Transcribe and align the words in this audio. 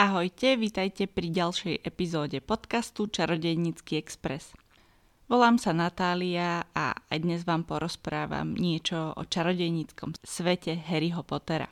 Ahojte, 0.00 0.56
vítajte 0.56 1.04
pri 1.04 1.28
ďalšej 1.28 1.84
epizóde 1.84 2.40
podcastu 2.40 3.04
Čarodejnícky 3.04 4.00
Express. 4.00 4.56
Volám 5.28 5.60
sa 5.60 5.76
Natália 5.76 6.64
a 6.72 6.96
aj 7.12 7.18
dnes 7.20 7.44
vám 7.44 7.68
porozprávam 7.68 8.56
niečo 8.56 9.12
o 9.12 9.22
čarodejníckom 9.28 10.16
svete 10.24 10.72
Harryho 10.72 11.20
Pottera. 11.20 11.68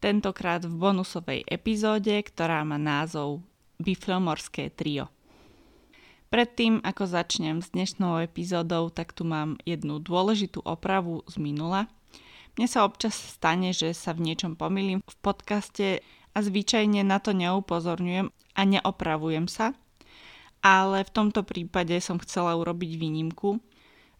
Tentokrát 0.00 0.64
v 0.64 0.72
bonusovej 0.72 1.44
epizóde, 1.52 2.16
ktorá 2.16 2.64
má 2.64 2.80
názov 2.80 3.44
Biflomorské 3.76 4.72
trio. 4.72 5.12
Predtým, 6.32 6.80
ako 6.80 7.12
začnem 7.12 7.60
s 7.60 7.76
dnešnou 7.76 8.24
epizódou, 8.24 8.88
tak 8.88 9.12
tu 9.12 9.28
mám 9.28 9.60
jednu 9.68 10.00
dôležitú 10.00 10.64
opravu 10.64 11.28
z 11.28 11.36
minula. 11.36 11.92
Mne 12.56 12.68
sa 12.72 12.88
občas 12.88 13.12
stane, 13.16 13.76
že 13.76 13.92
sa 13.92 14.16
v 14.16 14.32
niečom 14.32 14.56
pomýlim 14.56 15.04
v 15.04 15.16
podcaste 15.20 16.00
a 16.32 16.38
zvyčajne 16.40 17.04
na 17.04 17.20
to 17.20 17.36
neupozorňujem 17.36 18.32
a 18.32 18.60
neopravujem 18.64 19.48
sa, 19.48 19.76
ale 20.64 21.04
v 21.04 21.10
tomto 21.10 21.44
prípade 21.44 21.96
som 22.00 22.16
chcela 22.20 22.56
urobiť 22.56 22.96
výnimku. 22.96 23.60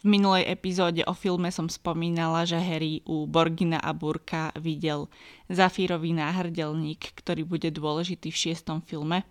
V 0.03 0.11
minulej 0.11 0.51
epizóde 0.51 1.07
o 1.07 1.15
filme 1.15 1.55
som 1.55 1.71
spomínala, 1.71 2.43
že 2.43 2.59
Harry 2.59 3.07
u 3.07 3.23
Borgina 3.31 3.79
a 3.79 3.95
Burka 3.95 4.51
videl 4.59 5.07
zafírový 5.47 6.11
náhrdelník, 6.11 7.15
ktorý 7.23 7.47
bude 7.47 7.71
dôležitý 7.71 8.35
v 8.35 8.41
šiestom 8.51 8.83
filme. 8.83 9.23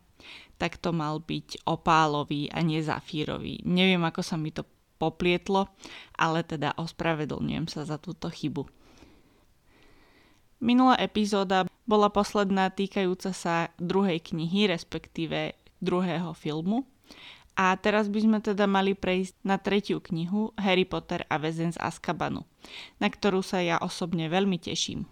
Tak 0.55 0.79
to 0.79 0.95
mal 0.95 1.20
byť 1.20 1.68
opálový 1.68 2.48
a 2.55 2.63
nie 2.63 2.79
zafírový. 2.79 3.59
Neviem, 3.68 3.99
ako 4.07 4.23
sa 4.23 4.40
mi 4.40 4.55
to 4.55 4.63
poplietlo, 4.95 5.68
ale 6.16 6.45
teda 6.48 6.77
ospravedlňujem 6.79 7.68
sa 7.68 7.84
za 7.84 7.99
túto 7.99 8.32
chybu. 8.32 8.63
Minulá 10.62 10.95
epizóda 11.01 11.66
bola 11.91 12.07
posledná 12.07 12.71
týkajúca 12.71 13.35
sa 13.35 13.67
druhej 13.75 14.23
knihy, 14.23 14.71
respektíve 14.71 15.59
druhého 15.84 16.31
filmu. 16.31 16.87
A 17.59 17.75
teraz 17.75 18.07
by 18.07 18.23
sme 18.23 18.39
teda 18.39 18.63
mali 18.63 18.95
prejsť 18.95 19.35
na 19.43 19.59
tretiu 19.59 19.99
knihu 19.99 20.55
Harry 20.55 20.87
Potter 20.87 21.27
a 21.27 21.35
väzen 21.35 21.75
z 21.75 21.81
Azkabanu, 21.83 22.48
na 23.03 23.11
ktorú 23.11 23.43
sa 23.43 23.59
ja 23.59 23.75
osobne 23.83 24.31
veľmi 24.31 24.55
teším. 24.55 25.03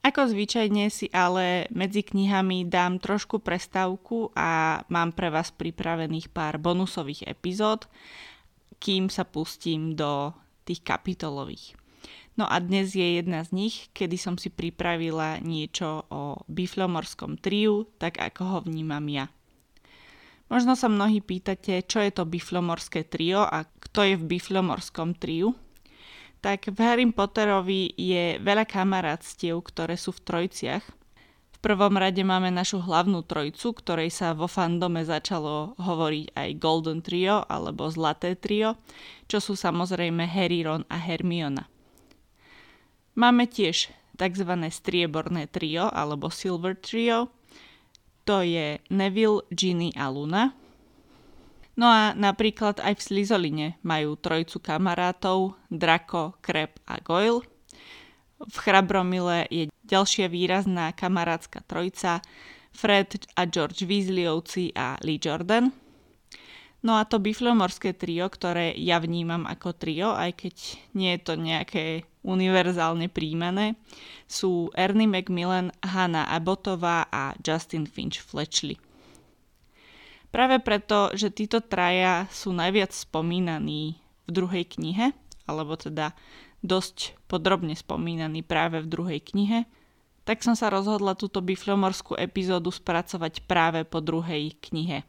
Ako 0.00 0.32
zvyčajne 0.32 0.86
si 0.88 1.10
ale 1.12 1.68
medzi 1.74 2.06
knihami 2.06 2.64
dám 2.64 3.02
trošku 3.02 3.42
prestávku 3.42 4.32
a 4.32 4.80
mám 4.86 5.12
pre 5.12 5.28
vás 5.28 5.50
pripravených 5.52 6.30
pár 6.32 6.56
bonusových 6.62 7.26
epizód, 7.26 7.90
kým 8.80 9.12
sa 9.12 9.28
pustím 9.28 9.92
do 9.98 10.32
tých 10.64 10.80
kapitolových. 10.80 11.79
No 12.38 12.46
a 12.46 12.62
dnes 12.62 12.94
je 12.94 13.18
jedna 13.18 13.42
z 13.42 13.50
nich, 13.52 13.90
kedy 13.90 14.14
som 14.14 14.34
si 14.38 14.48
pripravila 14.48 15.42
niečo 15.42 16.06
o 16.08 16.40
biflomorskom 16.46 17.36
triu, 17.36 17.90
tak 17.98 18.22
ako 18.22 18.42
ho 18.46 18.58
vnímam 18.64 19.02
ja. 19.10 19.26
Možno 20.50 20.74
sa 20.74 20.90
mnohí 20.90 21.22
pýtate, 21.22 21.86
čo 21.86 22.02
je 22.02 22.10
to 22.10 22.26
biflomorské 22.26 23.06
trio 23.06 23.46
a 23.46 23.70
kto 23.78 24.02
je 24.02 24.14
v 24.18 24.28
biflomorskom 24.34 25.14
triu. 25.14 25.54
Tak 26.42 26.74
v 26.74 26.78
Harry 26.82 27.06
Potterovi 27.06 27.94
je 27.94 28.40
veľa 28.42 28.66
kamarátstiev, 28.66 29.60
ktoré 29.62 29.94
sú 29.94 30.10
v 30.10 30.24
trojciach. 30.26 30.84
V 31.54 31.58
prvom 31.60 31.92
rade 31.94 32.24
máme 32.24 32.48
našu 32.48 32.80
hlavnú 32.80 33.20
trojcu, 33.22 33.76
ktorej 33.76 34.10
sa 34.10 34.32
vo 34.32 34.48
fandome 34.48 35.04
začalo 35.04 35.76
hovoriť 35.76 36.32
aj 36.32 36.48
Golden 36.56 37.04
Trio 37.04 37.44
alebo 37.44 37.92
Zlaté 37.92 38.32
trio, 38.34 38.80
čo 39.28 39.44
sú 39.44 39.52
samozrejme 39.54 40.24
Harry, 40.24 40.64
Ron 40.64 40.88
a 40.88 40.96
Hermiona. 40.96 41.68
Máme 43.20 43.44
tiež 43.44 43.92
tzv. 44.16 44.52
strieborné 44.72 45.44
trio 45.52 45.92
alebo 45.92 46.32
silver 46.32 46.72
trio. 46.72 47.28
To 48.24 48.40
je 48.40 48.80
Neville, 48.88 49.44
Ginny 49.52 49.92
a 49.92 50.08
Luna. 50.08 50.56
No 51.76 51.92
a 51.92 52.16
napríklad 52.16 52.80
aj 52.80 52.96
v 52.96 53.04
Slizoline 53.04 53.68
majú 53.84 54.16
trojcu 54.16 54.64
kamarátov 54.64 55.52
Draco, 55.68 56.40
Krep 56.40 56.80
a 56.88 56.96
Goyle. 57.04 57.44
V 58.40 58.56
Chrabromile 58.56 59.44
je 59.52 59.68
ďalšia 59.84 60.32
výrazná 60.32 60.96
kamarátska 60.96 61.60
trojca 61.68 62.24
Fred 62.72 63.20
a 63.36 63.44
George 63.44 63.84
Weasleyovci 63.84 64.72
a 64.72 64.96
Lee 65.04 65.20
Jordan. 65.20 65.68
No 66.80 66.96
a 66.96 67.04
to 67.04 67.20
biflomorské 67.20 67.92
trio, 67.92 68.32
ktoré 68.32 68.72
ja 68.80 68.96
vnímam 68.96 69.44
ako 69.44 69.76
trio, 69.76 70.16
aj 70.16 70.40
keď 70.40 70.56
nie 70.96 71.12
je 71.12 71.20
to 71.20 71.36
nejaké 71.36 72.08
univerzálne 72.20 73.08
príjmané, 73.08 73.76
sú 74.28 74.68
Ernie 74.76 75.08
Macmillan, 75.08 75.72
Hannah 75.80 76.28
Abbottová 76.30 77.08
a 77.08 77.32
Justin 77.40 77.88
Finch 77.88 78.20
Fletchley. 78.20 78.76
Práve 80.30 80.62
preto, 80.62 81.10
že 81.16 81.34
títo 81.34 81.58
traja 81.58 82.30
sú 82.30 82.54
najviac 82.54 82.94
spomínaní 82.94 83.98
v 84.26 84.30
druhej 84.30 84.64
knihe, 84.78 85.10
alebo 85.50 85.74
teda 85.74 86.14
dosť 86.62 87.18
podrobne 87.26 87.74
spomínaní 87.74 88.46
práve 88.46 88.78
v 88.78 88.86
druhej 88.86 89.20
knihe, 89.24 89.66
tak 90.22 90.46
som 90.46 90.54
sa 90.54 90.70
rozhodla 90.70 91.18
túto 91.18 91.42
biflomorskú 91.42 92.14
epizódu 92.14 92.70
spracovať 92.70 93.42
práve 93.48 93.82
po 93.82 93.98
druhej 93.98 94.54
knihe 94.70 95.02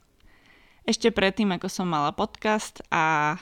ešte 0.82 1.14
predtým, 1.14 1.54
ako 1.54 1.68
som 1.70 1.86
mala 1.86 2.10
podcast 2.10 2.82
a 2.90 3.38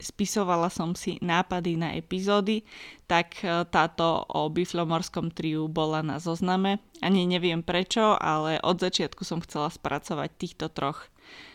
spisovala 0.00 0.70
som 0.70 0.94
si 0.98 1.18
nápady 1.22 1.78
na 1.78 1.94
epizódy, 1.94 2.66
tak 3.06 3.38
e, 3.42 3.62
táto 3.68 4.26
o 4.26 4.50
biflomorskom 4.50 5.30
triu 5.30 5.70
bola 5.70 6.02
na 6.02 6.18
zozname. 6.18 6.82
Ani 6.98 7.26
neviem 7.28 7.62
prečo, 7.62 8.18
ale 8.18 8.58
od 8.62 8.82
začiatku 8.82 9.22
som 9.22 9.42
chcela 9.44 9.70
spracovať 9.70 10.30
týchto 10.34 10.66
troch 10.70 11.06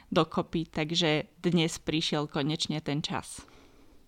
dokopy, 0.09 0.65
takže 0.65 1.29
dnes 1.43 1.77
prišiel 1.77 2.25
konečne 2.25 2.81
ten 2.81 3.03
čas. 3.03 3.45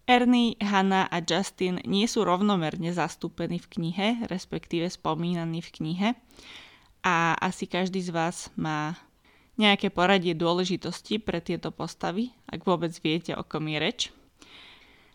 Ernie, 0.09 0.57
Hannah 0.59 1.07
a 1.07 1.21
Justin 1.21 1.79
nie 1.85 2.09
sú 2.09 2.25
rovnomerne 2.25 2.91
zastúpení 2.91 3.61
v 3.61 3.67
knihe, 3.79 4.07
respektíve 4.27 4.89
spomínaní 4.89 5.61
v 5.61 5.69
knihe. 5.71 6.09
A 7.05 7.37
asi 7.37 7.65
každý 7.69 8.01
z 8.01 8.11
vás 8.11 8.49
má 8.57 8.97
nejaké 9.61 9.93
poradie 9.93 10.33
dôležitosti 10.33 11.21
pre 11.21 11.37
tieto 11.37 11.69
postavy, 11.69 12.33
ak 12.49 12.65
vôbec 12.65 12.91
viete, 12.99 13.37
o 13.37 13.45
kom 13.45 13.69
je 13.69 13.77
reč. 13.77 13.99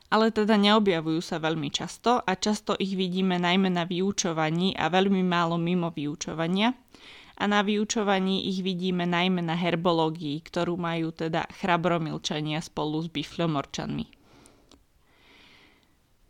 Ale 0.06 0.30
teda 0.30 0.54
neobjavujú 0.54 1.18
sa 1.18 1.42
veľmi 1.42 1.66
často 1.74 2.22
a 2.22 2.32
často 2.38 2.78
ich 2.78 2.94
vidíme 2.94 3.42
najmä 3.42 3.74
na 3.74 3.82
vyučovaní 3.82 4.78
a 4.78 4.86
veľmi 4.86 5.26
málo 5.26 5.58
mimo 5.58 5.90
vyučovania. 5.90 6.70
A 7.36 7.44
na 7.44 7.60
vyučovaní 7.60 8.48
ich 8.48 8.64
vidíme 8.64 9.04
najmä 9.04 9.44
na 9.44 9.58
herbológii, 9.58 10.40
ktorú 10.40 10.78
majú 10.80 11.12
teda 11.12 11.44
chrabromilčania 11.60 12.64
spolu 12.64 13.04
s 13.04 13.12
biflomorčanmi. 13.12 14.06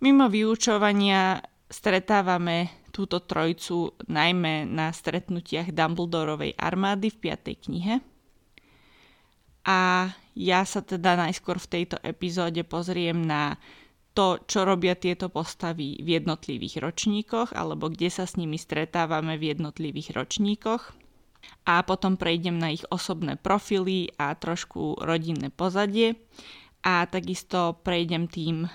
Mimo 0.03 0.27
vyučovania 0.27 1.39
stretávame 1.71 2.89
túto 2.91 3.21
trojcu 3.21 3.93
najmä 4.09 4.65
na 4.65 4.89
stretnutiach 4.89 5.69
Dumbledorovej 5.69 6.57
armády 6.57 7.13
v 7.13 7.17
5. 7.29 7.65
knihe. 7.69 7.95
A 9.69 10.11
ja 10.37 10.69
sa 10.69 10.85
teda 10.85 11.17
najskôr 11.17 11.57
v 11.57 11.71
tejto 11.81 11.97
epizóde 12.05 12.61
pozriem 12.61 13.25
na 13.25 13.57
to, 14.13 14.41
čo 14.45 14.69
robia 14.69 14.93
tieto 14.93 15.33
postavy 15.33 15.97
v 16.01 16.21
jednotlivých 16.21 16.85
ročníkoch, 16.85 17.57
alebo 17.57 17.89
kde 17.89 18.13
sa 18.13 18.29
s 18.29 18.37
nimi 18.37 18.61
stretávame 18.61 19.41
v 19.41 19.57
jednotlivých 19.57 20.13
ročníkoch. 20.13 20.93
A 21.65 21.81
potom 21.85 22.21
prejdem 22.21 22.61
na 22.61 22.73
ich 22.73 22.85
osobné 22.93 23.41
profily 23.41 24.13
a 24.21 24.37
trošku 24.37 25.01
rodinné 25.01 25.49
pozadie. 25.49 26.17
A 26.85 27.05
takisto 27.09 27.81
prejdem 27.81 28.29
tým, 28.29 28.69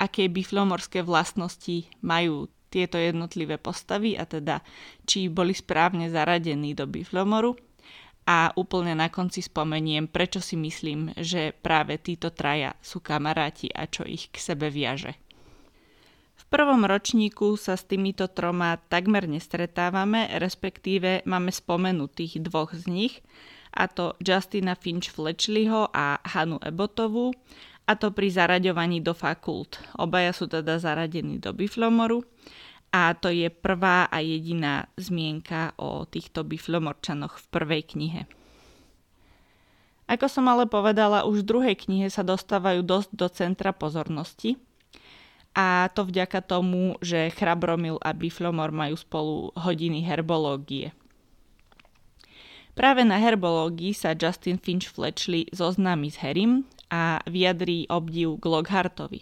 aké 0.00 0.28
biflomorské 0.32 1.04
vlastnosti 1.04 1.84
majú 2.00 2.48
tieto 2.70 2.96
jednotlivé 2.96 3.58
postavy 3.58 4.14
a 4.14 4.24
teda 4.24 4.62
či 5.04 5.26
boli 5.26 5.52
správne 5.52 6.06
zaradení 6.08 6.72
do 6.72 6.86
Biflomoru 6.86 7.69
a 8.30 8.54
úplne 8.54 8.94
na 8.94 9.10
konci 9.10 9.42
spomeniem, 9.42 10.06
prečo 10.06 10.38
si 10.38 10.54
myslím, 10.54 11.10
že 11.18 11.50
práve 11.50 11.98
títo 11.98 12.30
traja 12.30 12.78
sú 12.78 13.02
kamaráti 13.02 13.66
a 13.74 13.90
čo 13.90 14.06
ich 14.06 14.30
k 14.30 14.38
sebe 14.38 14.70
viaže. 14.70 15.18
V 16.38 16.44
prvom 16.46 16.86
ročníku 16.86 17.58
sa 17.58 17.74
s 17.74 17.82
týmito 17.90 18.30
troma 18.30 18.78
takmer 18.86 19.26
nestretávame, 19.26 20.30
respektíve 20.38 21.26
máme 21.26 21.50
spomenutých 21.50 22.38
dvoch 22.46 22.70
z 22.70 22.86
nich, 22.86 23.14
a 23.74 23.90
to 23.90 24.14
Justina 24.22 24.78
Finch 24.78 25.10
Fletchleyho 25.10 25.90
a 25.90 26.22
Hanu 26.22 26.62
Ebotovú, 26.62 27.34
a 27.90 27.98
to 27.98 28.14
pri 28.14 28.30
zaraďovaní 28.30 29.02
do 29.02 29.10
fakult. 29.10 29.82
Obaja 29.98 30.30
sú 30.30 30.46
teda 30.46 30.78
zaradení 30.78 31.42
do 31.42 31.50
Biflomoru 31.50 32.22
a 32.90 33.14
to 33.14 33.30
je 33.30 33.46
prvá 33.50 34.10
a 34.10 34.18
jediná 34.18 34.90
zmienka 34.98 35.74
o 35.78 36.02
týchto 36.06 36.42
biflomorčanoch 36.42 37.38
v 37.38 37.46
prvej 37.50 37.82
knihe. 37.86 38.22
Ako 40.10 40.26
som 40.26 40.50
ale 40.50 40.66
povedala, 40.66 41.22
už 41.22 41.46
v 41.46 41.48
druhej 41.54 41.76
knihe 41.78 42.10
sa 42.10 42.26
dostávajú 42.26 42.82
dosť 42.82 43.10
do 43.14 43.26
centra 43.30 43.70
pozornosti 43.70 44.58
a 45.54 45.86
to 45.94 46.02
vďaka 46.02 46.42
tomu, 46.42 46.98
že 46.98 47.30
Chrabromil 47.30 47.98
a 48.02 48.10
Biflomor 48.10 48.74
majú 48.74 48.98
spolu 48.98 49.54
hodiny 49.54 50.02
herbológie. 50.02 50.90
Práve 52.74 53.02
na 53.06 53.18
herbológii 53.18 53.94
sa 53.94 54.14
Justin 54.14 54.58
Finch 54.58 54.90
Fletchley 54.90 55.46
zoznámi 55.50 56.10
s 56.10 56.22
Harrym 56.22 56.66
a 56.90 57.22
vyjadrí 57.26 57.86
obdiv 57.90 58.38
k 58.38 58.44
Lockhartovi. 58.46 59.20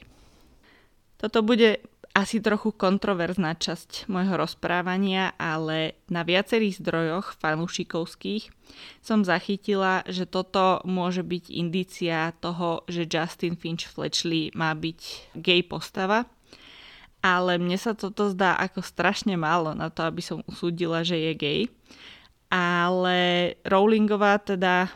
Toto 1.21 1.43
bude 1.45 1.83
asi 2.19 2.43
trochu 2.43 2.75
kontroverzná 2.75 3.55
časť 3.55 4.11
môjho 4.11 4.35
rozprávania, 4.35 5.39
ale 5.39 5.95
na 6.11 6.27
viacerých 6.27 6.83
zdrojoch 6.83 7.39
fanúšikovských 7.39 8.51
som 8.99 9.23
zachytila, 9.23 10.03
že 10.11 10.27
toto 10.27 10.83
môže 10.83 11.23
byť 11.23 11.45
indícia 11.55 12.35
toho, 12.43 12.83
že 12.91 13.07
Justin 13.07 13.55
Finch 13.55 13.87
Fletchley 13.87 14.51
má 14.59 14.75
byť 14.75 15.31
gay 15.39 15.63
postava. 15.63 16.27
Ale 17.23 17.59
mne 17.59 17.79
sa 17.79 17.95
toto 17.95 18.31
zdá 18.31 18.59
ako 18.59 18.83
strašne 18.83 19.39
málo 19.39 19.75
na 19.75 19.91
to, 19.91 20.03
aby 20.07 20.23
som 20.23 20.43
usúdila, 20.47 21.07
že 21.07 21.19
je 21.19 21.33
gay. 21.35 21.61
Ale 22.51 23.55
Rowlingová 23.63 24.43
teda 24.43 24.91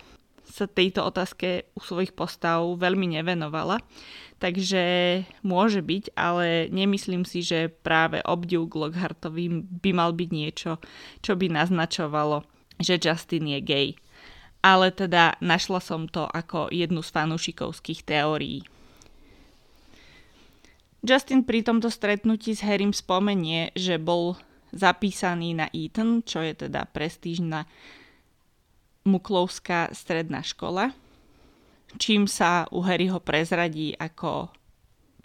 sa 0.46 0.66
tejto 0.66 1.06
otázke 1.06 1.70
u 1.74 1.80
svojich 1.82 2.14
postav 2.14 2.62
veľmi 2.62 3.14
nevenovala 3.18 3.78
takže 4.42 4.82
môže 5.46 5.78
byť, 5.78 6.18
ale 6.18 6.66
nemyslím 6.74 7.22
si, 7.22 7.46
že 7.46 7.70
práve 7.70 8.18
obdiv 8.26 8.66
k 8.66 8.74
Lockhartovi 8.74 9.62
by 9.62 9.90
mal 9.94 10.10
byť 10.10 10.30
niečo, 10.34 10.82
čo 11.22 11.38
by 11.38 11.46
naznačovalo, 11.46 12.42
že 12.82 12.98
Justin 12.98 13.46
je 13.54 13.60
gay. 13.62 13.88
Ale 14.66 14.90
teda 14.90 15.38
našla 15.38 15.78
som 15.78 16.10
to 16.10 16.26
ako 16.26 16.74
jednu 16.74 17.06
z 17.06 17.10
fanúšikovských 17.14 18.02
teórií. 18.02 18.66
Justin 21.06 21.46
pri 21.46 21.62
tomto 21.62 21.90
stretnutí 21.90 22.54
s 22.54 22.66
Harrym 22.66 22.94
spomenie, 22.94 23.70
že 23.78 23.98
bol 23.98 24.38
zapísaný 24.74 25.54
na 25.54 25.66
Eton, 25.70 26.26
čo 26.26 26.42
je 26.42 26.66
teda 26.66 26.90
prestížna 26.90 27.66
muklovská 29.02 29.90
stredná 29.94 30.46
škola, 30.46 30.94
čím 31.98 32.28
sa 32.28 32.68
u 32.70 32.84
Harryho 32.84 33.20
prezradí 33.20 33.96
ako 33.96 34.52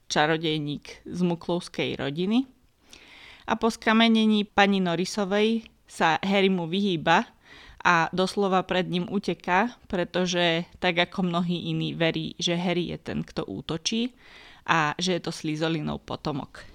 čarodejník 0.08 1.04
z 1.04 1.20
muklovskej 1.22 2.00
rodiny. 2.00 2.48
A 3.48 3.56
po 3.56 3.72
skamenení 3.72 4.44
pani 4.44 4.84
Norisovej 4.84 5.68
sa 5.88 6.20
Harry 6.20 6.52
mu 6.52 6.68
vyhýba 6.68 7.28
a 7.80 8.12
doslova 8.12 8.64
pred 8.68 8.92
ním 8.92 9.08
uteká, 9.08 9.80
pretože 9.88 10.68
tak 10.84 11.00
ako 11.00 11.32
mnohí 11.32 11.72
iní 11.72 11.96
verí, 11.96 12.36
že 12.36 12.60
Harry 12.60 12.92
je 12.92 13.00
ten, 13.00 13.24
kto 13.24 13.48
útočí 13.48 14.12
a 14.68 14.92
že 15.00 15.16
je 15.16 15.22
to 15.24 15.32
Slizolinov 15.32 16.04
potomok. 16.04 16.68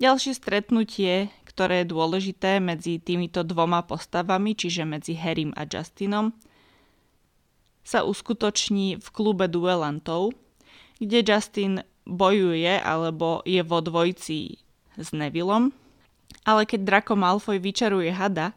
Ďalšie 0.00 0.32
stretnutie, 0.36 1.28
ktoré 1.44 1.84
je 1.84 1.92
dôležité 1.92 2.60
medzi 2.60 3.00
týmito 3.00 3.44
dvoma 3.44 3.84
postavami, 3.84 4.56
čiže 4.56 4.88
medzi 4.88 5.16
Harrym 5.16 5.52
a 5.56 5.68
Justinom, 5.68 6.32
sa 7.84 8.04
uskutoční 8.04 9.00
v 9.00 9.08
klube 9.10 9.48
duelantov, 9.48 10.36
kde 11.00 11.24
Justin 11.24 11.80
bojuje 12.04 12.80
alebo 12.80 13.40
je 13.46 13.62
vo 13.64 13.80
dvojci 13.80 14.60
s 15.00 15.08
Nevillom, 15.16 15.72
ale 16.44 16.68
keď 16.68 16.80
Draco 16.84 17.14
Malfoy 17.16 17.56
vyčaruje 17.62 18.12
hada, 18.12 18.52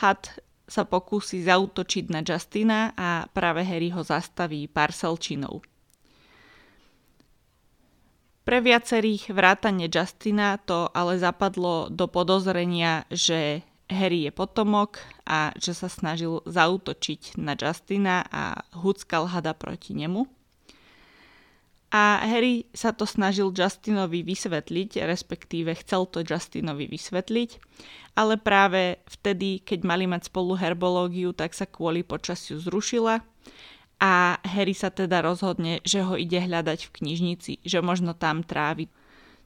had 0.00 0.40
sa 0.70 0.86
pokúsi 0.86 1.42
zautočiť 1.42 2.04
na 2.14 2.22
Justina 2.22 2.94
a 2.94 3.26
práve 3.34 3.66
Harry 3.66 3.90
ho 3.90 4.06
zastaví 4.06 4.70
parselčinou. 4.70 5.58
Pre 8.40 8.58
viacerých 8.62 9.34
vrátane 9.34 9.90
Justina 9.90 10.56
to 10.62 10.88
ale 10.94 11.18
zapadlo 11.18 11.90
do 11.90 12.06
podozrenia, 12.06 13.04
že 13.10 13.66
Harry 13.90 14.24
je 14.24 14.32
potomok 14.32 15.02
a 15.26 15.50
že 15.58 15.74
sa 15.74 15.90
snažil 15.90 16.40
zautočiť 16.46 17.36
na 17.42 17.58
Justina 17.58 18.22
a 18.30 18.62
huckal 18.78 19.26
hada 19.26 19.52
proti 19.52 19.98
nemu. 19.98 20.24
A 21.90 22.22
Harry 22.22 22.70
sa 22.70 22.94
to 22.94 23.02
snažil 23.02 23.50
Justinovi 23.50 24.22
vysvetliť, 24.22 25.02
respektíve 25.10 25.74
chcel 25.82 26.06
to 26.06 26.22
Justinovi 26.22 26.86
vysvetliť, 26.86 27.50
ale 28.14 28.38
práve 28.38 29.02
vtedy, 29.10 29.58
keď 29.58 29.82
mali 29.82 30.06
mať 30.06 30.30
spolu 30.30 30.54
herbológiu, 30.54 31.34
tak 31.34 31.50
sa 31.50 31.66
kvôli 31.66 32.06
počasiu 32.06 32.62
zrušila 32.62 33.26
a 33.98 34.38
Harry 34.46 34.70
sa 34.70 34.94
teda 34.94 35.18
rozhodne, 35.18 35.82
že 35.82 36.06
ho 36.06 36.14
ide 36.14 36.38
hľadať 36.38 36.86
v 36.86 36.94
knižnici, 36.94 37.52
že 37.66 37.82
možno 37.82 38.14
tam 38.14 38.46
trávi 38.46 38.86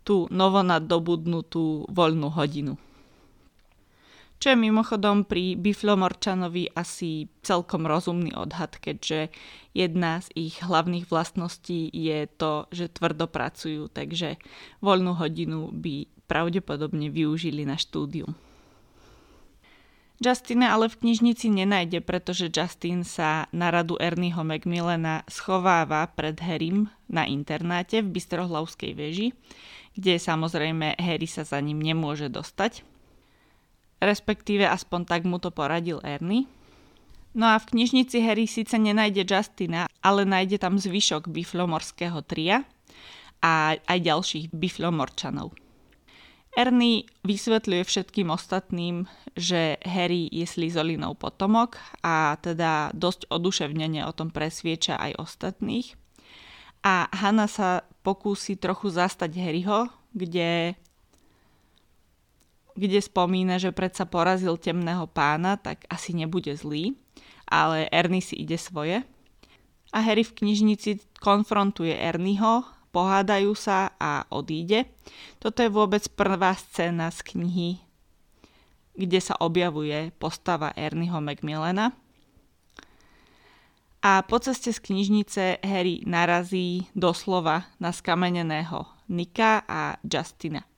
tú 0.05 0.29
novonadobudnutú 0.29 1.89
voľnú 1.89 2.29
hodinu 2.29 2.77
čo 4.45 4.53
je 4.53 4.61
mimochodom 4.61 5.25
pri 5.25 5.57
Biflomorčanovi 5.57 6.77
asi 6.77 7.33
celkom 7.41 7.89
rozumný 7.89 8.37
odhad, 8.37 8.77
keďže 8.77 9.33
jedna 9.73 10.21
z 10.21 10.29
ich 10.37 10.61
hlavných 10.61 11.09
vlastností 11.09 11.89
je 11.89 12.29
to, 12.29 12.69
že 12.69 12.93
tvrdo 12.93 13.25
pracujú, 13.25 13.89
takže 13.89 14.37
voľnú 14.85 15.17
hodinu 15.17 15.73
by 15.73 16.05
pravdepodobne 16.29 17.09
využili 17.09 17.65
na 17.65 17.81
štúdium. 17.81 18.37
Justina 20.21 20.77
ale 20.77 20.93
v 20.93 21.01
knižnici 21.01 21.49
nenájde, 21.49 22.05
pretože 22.05 22.53
Justin 22.53 23.01
sa 23.01 23.49
na 23.49 23.73
radu 23.73 23.97
Ernieho 23.97 24.45
Macmillana 24.45 25.25
schováva 25.25 26.05
pred 26.13 26.37
Harrym 26.45 26.93
na 27.09 27.25
internáte 27.25 28.05
v 28.05 28.13
Bystrohlavskej 28.13 28.93
veži, 28.93 29.33
kde 29.97 30.21
samozrejme 30.21 31.01
Harry 31.01 31.25
sa 31.25 31.49
za 31.49 31.57
ním 31.65 31.81
nemôže 31.81 32.29
dostať 32.29 32.85
respektíve 34.05 34.69
aspoň 34.69 35.01
tak 35.09 35.25
mu 35.25 35.41
to 35.41 35.49
poradil 35.49 35.99
Ernie. 36.05 36.47
No 37.35 37.51
a 37.51 37.59
v 37.59 37.75
knižnici 37.75 38.23
Harry 38.23 38.47
síce 38.47 38.79
nenájde 38.79 39.27
Justina, 39.27 39.91
ale 39.99 40.23
nájde 40.23 40.63
tam 40.63 40.79
zvyšok 40.79 41.27
biflomorského 41.27 42.23
tria 42.23 42.63
a 43.43 43.75
aj 43.75 43.99
ďalších 43.99 44.55
biflomorčanov. 44.55 45.51
Ernie 46.55 47.11
vysvetľuje 47.27 47.83
všetkým 47.83 48.31
ostatným, 48.31 49.11
že 49.35 49.83
Harry 49.83 50.31
je 50.31 50.47
Slizolinov 50.47 51.19
potomok 51.19 51.83
a 51.99 52.39
teda 52.39 52.95
dosť 52.95 53.27
oduševnene 53.27 54.07
o 54.07 54.15
tom 54.15 54.31
presvieča 54.31 54.95
aj 54.95 55.19
ostatných. 55.19 55.99
A 56.87 57.11
Hanna 57.11 57.51
sa 57.51 57.83
pokúsi 58.07 58.55
trochu 58.55 58.95
zastať 58.95 59.35
Harryho, 59.35 59.91
kde 60.15 60.79
kde 62.75 62.99
spomína, 62.99 63.59
že 63.63 63.71
predsa 63.71 64.07
porazil 64.07 64.59
temného 64.59 65.07
pána, 65.07 65.55
tak 65.55 65.87
asi 65.87 66.11
nebude 66.15 66.55
zlý, 66.59 66.99
ale 67.47 67.87
Ernie 67.91 68.23
si 68.23 68.35
ide 68.43 68.59
svoje. 68.59 69.07
A 69.95 70.03
Harry 70.03 70.27
v 70.27 70.35
knižnici 70.35 70.99
konfrontuje 71.23 71.95
Ernieho, 71.95 72.67
pohádajú 72.91 73.55
sa 73.55 73.95
a 73.99 74.27
odíde. 74.31 74.91
Toto 75.39 75.63
je 75.63 75.71
vôbec 75.71 76.03
prvá 76.19 76.51
scéna 76.59 77.15
z 77.15 77.23
knihy, 77.31 77.71
kde 78.99 79.19
sa 79.23 79.39
objavuje 79.39 80.11
postava 80.19 80.75
Ernieho 80.75 81.23
Macmillana. 81.23 81.95
A 84.05 84.21
po 84.27 84.37
ceste 84.43 84.75
z 84.75 84.83
knižnice 84.83 85.65
Harry 85.65 86.03
narazí 86.05 86.91
doslova 86.93 87.71
na 87.81 87.89
skameneného 87.89 88.85
Nika 89.09 89.65
a 89.65 89.97
Justina. 90.05 90.74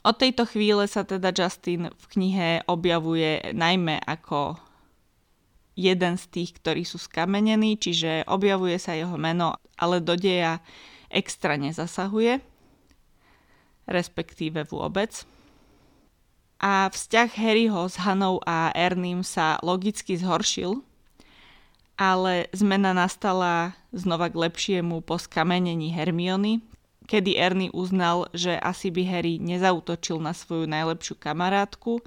Od 0.00 0.16
tejto 0.16 0.48
chvíle 0.48 0.88
sa 0.88 1.04
teda 1.04 1.28
Justin 1.28 1.92
v 1.92 2.04
knihe 2.08 2.64
objavuje 2.64 3.52
najmä 3.52 4.00
ako 4.08 4.56
jeden 5.76 6.16
z 6.16 6.24
tých, 6.32 6.56
ktorí 6.56 6.88
sú 6.88 6.96
skamenení, 6.96 7.76
čiže 7.76 8.24
objavuje 8.24 8.80
sa 8.80 8.96
jeho 8.96 9.20
meno, 9.20 9.60
ale 9.76 10.00
do 10.00 10.16
deja 10.16 10.64
extra 11.12 11.60
nezasahuje, 11.60 12.40
respektíve 13.84 14.64
vôbec. 14.72 15.24
A 16.60 16.88
vzťah 16.92 17.30
Harryho 17.36 17.88
s 17.88 17.96
Hanou 18.00 18.40
a 18.44 18.72
Ernym 18.72 19.24
sa 19.24 19.60
logicky 19.60 20.16
zhoršil, 20.16 20.80
ale 22.00 22.48
zmena 22.56 22.96
nastala 22.96 23.76
znova 23.92 24.32
k 24.32 24.48
lepšiemu 24.48 25.04
po 25.04 25.20
skamenení 25.20 25.92
Hermiony, 25.92 26.64
kedy 27.10 27.34
Ernie 27.34 27.74
uznal, 27.74 28.30
že 28.30 28.54
asi 28.54 28.94
by 28.94 29.02
Harry 29.10 29.42
nezautočil 29.42 30.22
na 30.22 30.30
svoju 30.30 30.70
najlepšiu 30.70 31.18
kamarátku 31.18 31.98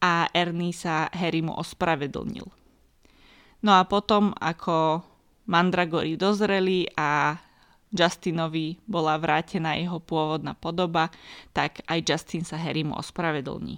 a 0.00 0.32
Ernie 0.32 0.72
sa 0.72 1.12
Harrymu 1.12 1.52
ospravedlnil. 1.60 2.48
No 3.60 3.70
a 3.76 3.84
potom, 3.84 4.32
ako 4.40 5.04
Mandragory 5.44 6.16
dozreli 6.16 6.88
a 6.96 7.36
Justinovi 7.92 8.80
bola 8.88 9.20
vrátená 9.20 9.76
jeho 9.76 10.00
pôvodná 10.00 10.56
podoba, 10.56 11.12
tak 11.52 11.84
aj 11.84 12.00
Justin 12.00 12.48
sa 12.48 12.56
Harrymu 12.56 12.96
ospravedlní. 12.96 13.76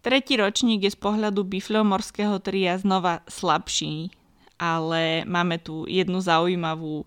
Tretí 0.00 0.40
ročník 0.40 0.88
je 0.88 0.96
z 0.96 0.98
pohľadu 0.98 1.44
bifleomorského 1.44 2.40
tria 2.40 2.80
znova 2.80 3.20
slabší, 3.28 4.08
ale 4.56 5.28
máme 5.28 5.60
tu 5.60 5.84
jednu 5.84 6.24
zaujímavú 6.24 7.04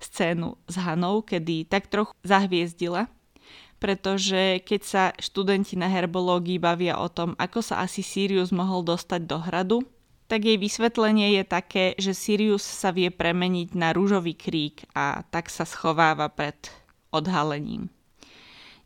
scénu 0.00 0.56
s 0.66 0.74
Hanou, 0.80 1.20
kedy 1.22 1.68
tak 1.68 1.86
trochu 1.92 2.16
zahviezdila, 2.24 3.06
pretože 3.80 4.60
keď 4.64 4.80
sa 4.84 5.04
študenti 5.16 5.76
na 5.76 5.88
herbológii 5.88 6.60
bavia 6.60 7.00
o 7.00 7.08
tom, 7.08 7.36
ako 7.40 7.60
sa 7.64 7.84
asi 7.84 8.04
Sirius 8.04 8.52
mohol 8.52 8.84
dostať 8.84 9.20
do 9.24 9.38
hradu, 9.40 9.78
tak 10.30 10.46
jej 10.46 10.60
vysvetlenie 10.60 11.40
je 11.40 11.44
také, 11.44 11.84
že 11.98 12.14
Sirius 12.14 12.62
sa 12.62 12.94
vie 12.94 13.10
premeniť 13.10 13.74
na 13.74 13.90
rúžový 13.90 14.38
krík 14.38 14.86
a 14.94 15.26
tak 15.26 15.50
sa 15.50 15.66
schováva 15.66 16.30
pred 16.30 16.70
odhalením. 17.10 17.90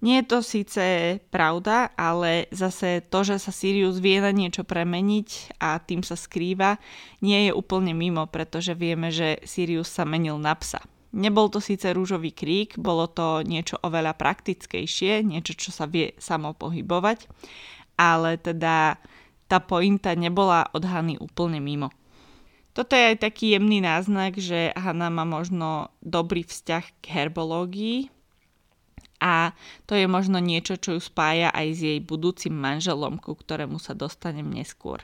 Nie 0.04 0.20
je 0.20 0.28
to 0.28 0.38
síce 0.44 0.84
pravda, 1.32 1.88
ale 1.96 2.48
zase 2.52 3.00
to, 3.08 3.24
že 3.24 3.40
sa 3.40 3.52
Sirius 3.52 4.04
vie 4.04 4.20
na 4.20 4.32
niečo 4.36 4.60
premeniť 4.64 5.56
a 5.60 5.80
tým 5.80 6.04
sa 6.04 6.12
skrýva, 6.12 6.76
nie 7.24 7.48
je 7.48 7.52
úplne 7.56 7.96
mimo, 7.96 8.28
pretože 8.28 8.76
vieme, 8.76 9.08
že 9.08 9.40
Sirius 9.48 9.88
sa 9.88 10.04
menil 10.04 10.36
na 10.36 10.52
psa. 10.56 10.80
Nebol 11.14 11.46
to 11.46 11.62
síce 11.62 11.86
rúžový 11.94 12.34
krík, 12.34 12.74
bolo 12.74 13.06
to 13.06 13.46
niečo 13.46 13.78
oveľa 13.86 14.18
praktickejšie, 14.18 15.22
niečo, 15.22 15.54
čo 15.54 15.70
sa 15.70 15.86
vie 15.86 16.10
samo 16.18 16.58
pohybovať, 16.58 17.30
ale 17.94 18.34
teda 18.42 18.98
tá 19.46 19.58
pointa 19.62 20.18
nebola 20.18 20.66
od 20.74 20.82
Hany 20.82 21.14
úplne 21.22 21.62
mimo. 21.62 21.94
Toto 22.74 22.98
je 22.98 23.14
aj 23.14 23.22
taký 23.22 23.54
jemný 23.54 23.78
náznak, 23.78 24.34
že 24.34 24.74
Hanna 24.74 25.06
má 25.06 25.22
možno 25.22 25.94
dobrý 26.02 26.42
vzťah 26.42 26.84
k 26.98 27.04
herbológii, 27.06 28.10
a 29.24 29.56
to 29.88 29.96
je 29.96 30.04
možno 30.04 30.36
niečo, 30.36 30.76
čo 30.76 30.98
ju 30.98 31.00
spája 31.00 31.48
aj 31.48 31.66
s 31.72 31.80
jej 31.80 31.98
budúcim 32.04 32.52
manželom, 32.52 33.16
ku 33.16 33.32
ktorému 33.32 33.80
sa 33.80 33.96
dostanem 33.96 34.44
neskôr. 34.44 35.00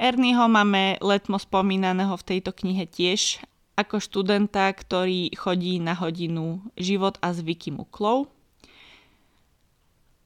Ernieho 0.00 0.48
máme 0.48 0.96
letmo 1.04 1.36
spomínaného 1.36 2.16
v 2.16 2.24
tejto 2.24 2.56
knihe 2.56 2.88
tiež 2.88 3.44
ako 3.80 3.98
študenta, 3.98 4.68
ktorý 4.70 5.32
chodí 5.34 5.80
na 5.80 5.96
hodinu 5.96 6.60
Život 6.76 7.16
a 7.24 7.32
zvyky 7.32 7.72
muklov 7.72 8.28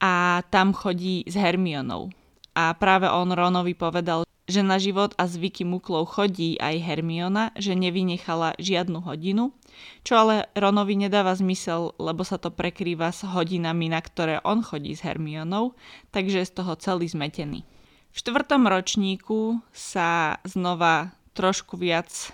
a 0.05 0.45
tam 0.53 0.77
chodí 0.77 1.25
s 1.25 1.33
Hermionou. 1.33 2.13
A 2.53 2.77
práve 2.77 3.09
on 3.09 3.33
Ronovi 3.33 3.73
povedal, 3.73 4.29
že 4.45 4.61
na 4.61 4.77
život 4.77 5.17
a 5.17 5.25
zvyky 5.25 5.65
muklov 5.65 6.05
chodí 6.13 6.61
aj 6.61 6.77
Hermiona, 6.85 7.57
že 7.57 7.73
nevynechala 7.73 8.53
žiadnu 8.61 9.01
hodinu, 9.01 9.57
čo 10.05 10.21
ale 10.21 10.53
Ronovi 10.53 11.01
nedáva 11.01 11.33
zmysel, 11.33 11.97
lebo 11.97 12.23
sa 12.29 12.37
to 12.37 12.53
prekrýva 12.53 13.09
s 13.09 13.25
hodinami, 13.25 13.89
na 13.89 14.05
ktoré 14.05 14.45
on 14.45 14.61
chodí 14.61 14.93
s 14.93 15.01
Hermionou, 15.01 15.73
takže 16.13 16.45
je 16.45 16.51
z 16.53 16.55
toho 16.61 16.77
celý 16.77 17.09
zmetený. 17.09 17.65
V 18.13 18.17
štvrtom 18.21 18.69
ročníku 18.69 19.65
sa 19.73 20.39
znova 20.45 21.17
trošku 21.33 21.81
viac 21.81 22.31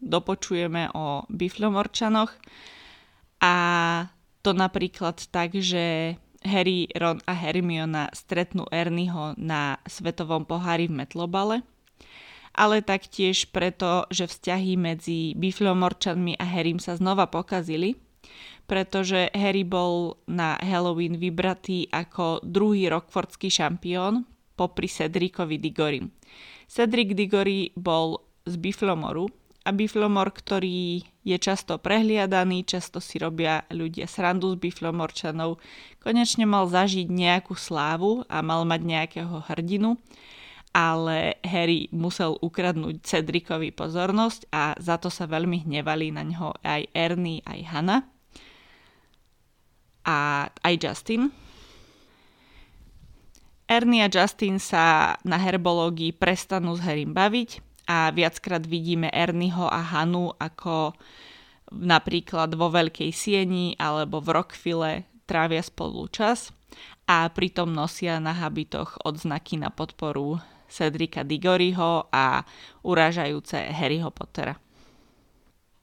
dopočujeme 0.00 0.94
o 0.94 1.26
bifľomorčanoch 1.28 2.30
a 3.44 3.54
to 4.44 4.50
napríklad 4.52 5.20
tak, 5.32 5.56
že 5.56 6.16
Harry, 6.44 6.92
Ron 6.92 7.24
a 7.24 7.32
Hermiona 7.32 8.12
stretnú 8.12 8.68
Ernieho 8.68 9.32
na 9.40 9.80
svetovom 9.88 10.44
pohári 10.44 10.92
v 10.92 11.00
Metlobale, 11.00 11.64
ale 12.52 12.84
taktiež 12.84 13.48
preto, 13.48 14.04
že 14.12 14.28
vzťahy 14.28 14.76
medzi 14.76 15.32
Bifľomorčanmi 15.34 16.38
a 16.38 16.44
Harrym 16.44 16.78
sa 16.78 16.94
znova 16.94 17.26
pokazili, 17.26 17.98
pretože 18.68 19.32
Harry 19.34 19.66
bol 19.66 20.20
na 20.28 20.54
Halloween 20.60 21.18
vybratý 21.18 21.88
ako 21.90 22.44
druhý 22.44 22.86
rockfordský 22.92 23.50
šampión 23.50 24.28
popri 24.54 24.86
Cedricovi 24.86 25.58
Digory. 25.58 26.00
Cedric 26.70 27.12
Diggory 27.18 27.74
bol 27.74 28.22
z 28.46 28.54
Biflomoru 28.60 29.26
a 29.64 29.72
Biflomor, 29.72 30.28
ktorý 30.28 31.00
je 31.24 31.36
často 31.40 31.80
prehliadaný, 31.80 32.68
často 32.68 33.00
si 33.00 33.16
robia 33.16 33.64
ľudia 33.72 34.04
srandu 34.04 34.52
z 34.52 34.60
Biflomorčanov, 34.60 35.56
konečne 36.04 36.44
mal 36.44 36.68
zažiť 36.68 37.08
nejakú 37.08 37.56
slávu 37.56 38.28
a 38.28 38.44
mal 38.44 38.68
mať 38.68 38.80
nejakého 38.84 39.40
hrdinu, 39.48 39.96
ale 40.76 41.40
Harry 41.40 41.88
musel 41.96 42.36
ukradnúť 42.44 43.00
Cedricovi 43.00 43.72
pozornosť 43.72 44.52
a 44.52 44.76
za 44.76 45.00
to 45.00 45.08
sa 45.08 45.24
veľmi 45.24 45.64
hnevali 45.64 46.12
na 46.12 46.28
ňo 46.28 46.60
aj 46.60 46.92
Ernie, 46.92 47.40
aj 47.48 47.60
Hannah 47.72 48.04
a 50.04 50.52
aj 50.60 50.74
Justin. 50.76 51.32
Ernie 53.64 54.04
a 54.04 54.12
Justin 54.12 54.60
sa 54.60 55.16
na 55.24 55.40
herbológii 55.40 56.12
prestanú 56.12 56.76
s 56.76 56.84
Harrym 56.84 57.16
baviť 57.16 57.63
a 57.84 58.08
viackrát 58.10 58.64
vidíme 58.64 59.12
Ernieho 59.12 59.68
a 59.68 59.80
Hanu 59.80 60.32
ako 60.40 60.96
napríklad 61.72 62.52
vo 62.56 62.72
Veľkej 62.72 63.12
sieni 63.12 63.76
alebo 63.76 64.20
v 64.20 64.28
Rockville 64.40 64.92
trávia 65.24 65.60
spolu 65.64 66.08
čas 66.08 66.52
a 67.08 67.28
pritom 67.28 67.72
nosia 67.72 68.20
na 68.20 68.32
habitoch 68.32 69.00
odznaky 69.04 69.60
na 69.60 69.68
podporu 69.68 70.40
Cedrika 70.68 71.22
Digoryho 71.22 72.08
a 72.08 72.42
uražajúce 72.82 73.70
Harryho 73.70 74.10
Pottera. 74.10 74.56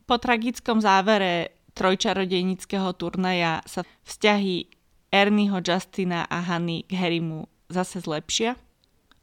Po 0.09 0.19
tragickom 0.19 0.83
závere 0.83 1.55
trojčarodejnického 1.77 2.91
turnaja 2.99 3.63
sa 3.63 3.87
vzťahy 4.03 4.67
Ernieho, 5.13 5.63
Justina 5.63 6.27
a 6.27 6.43
Hany 6.43 6.83
k 6.83 6.91
Harrymu 6.97 7.47
zase 7.71 8.03
zlepšia 8.03 8.59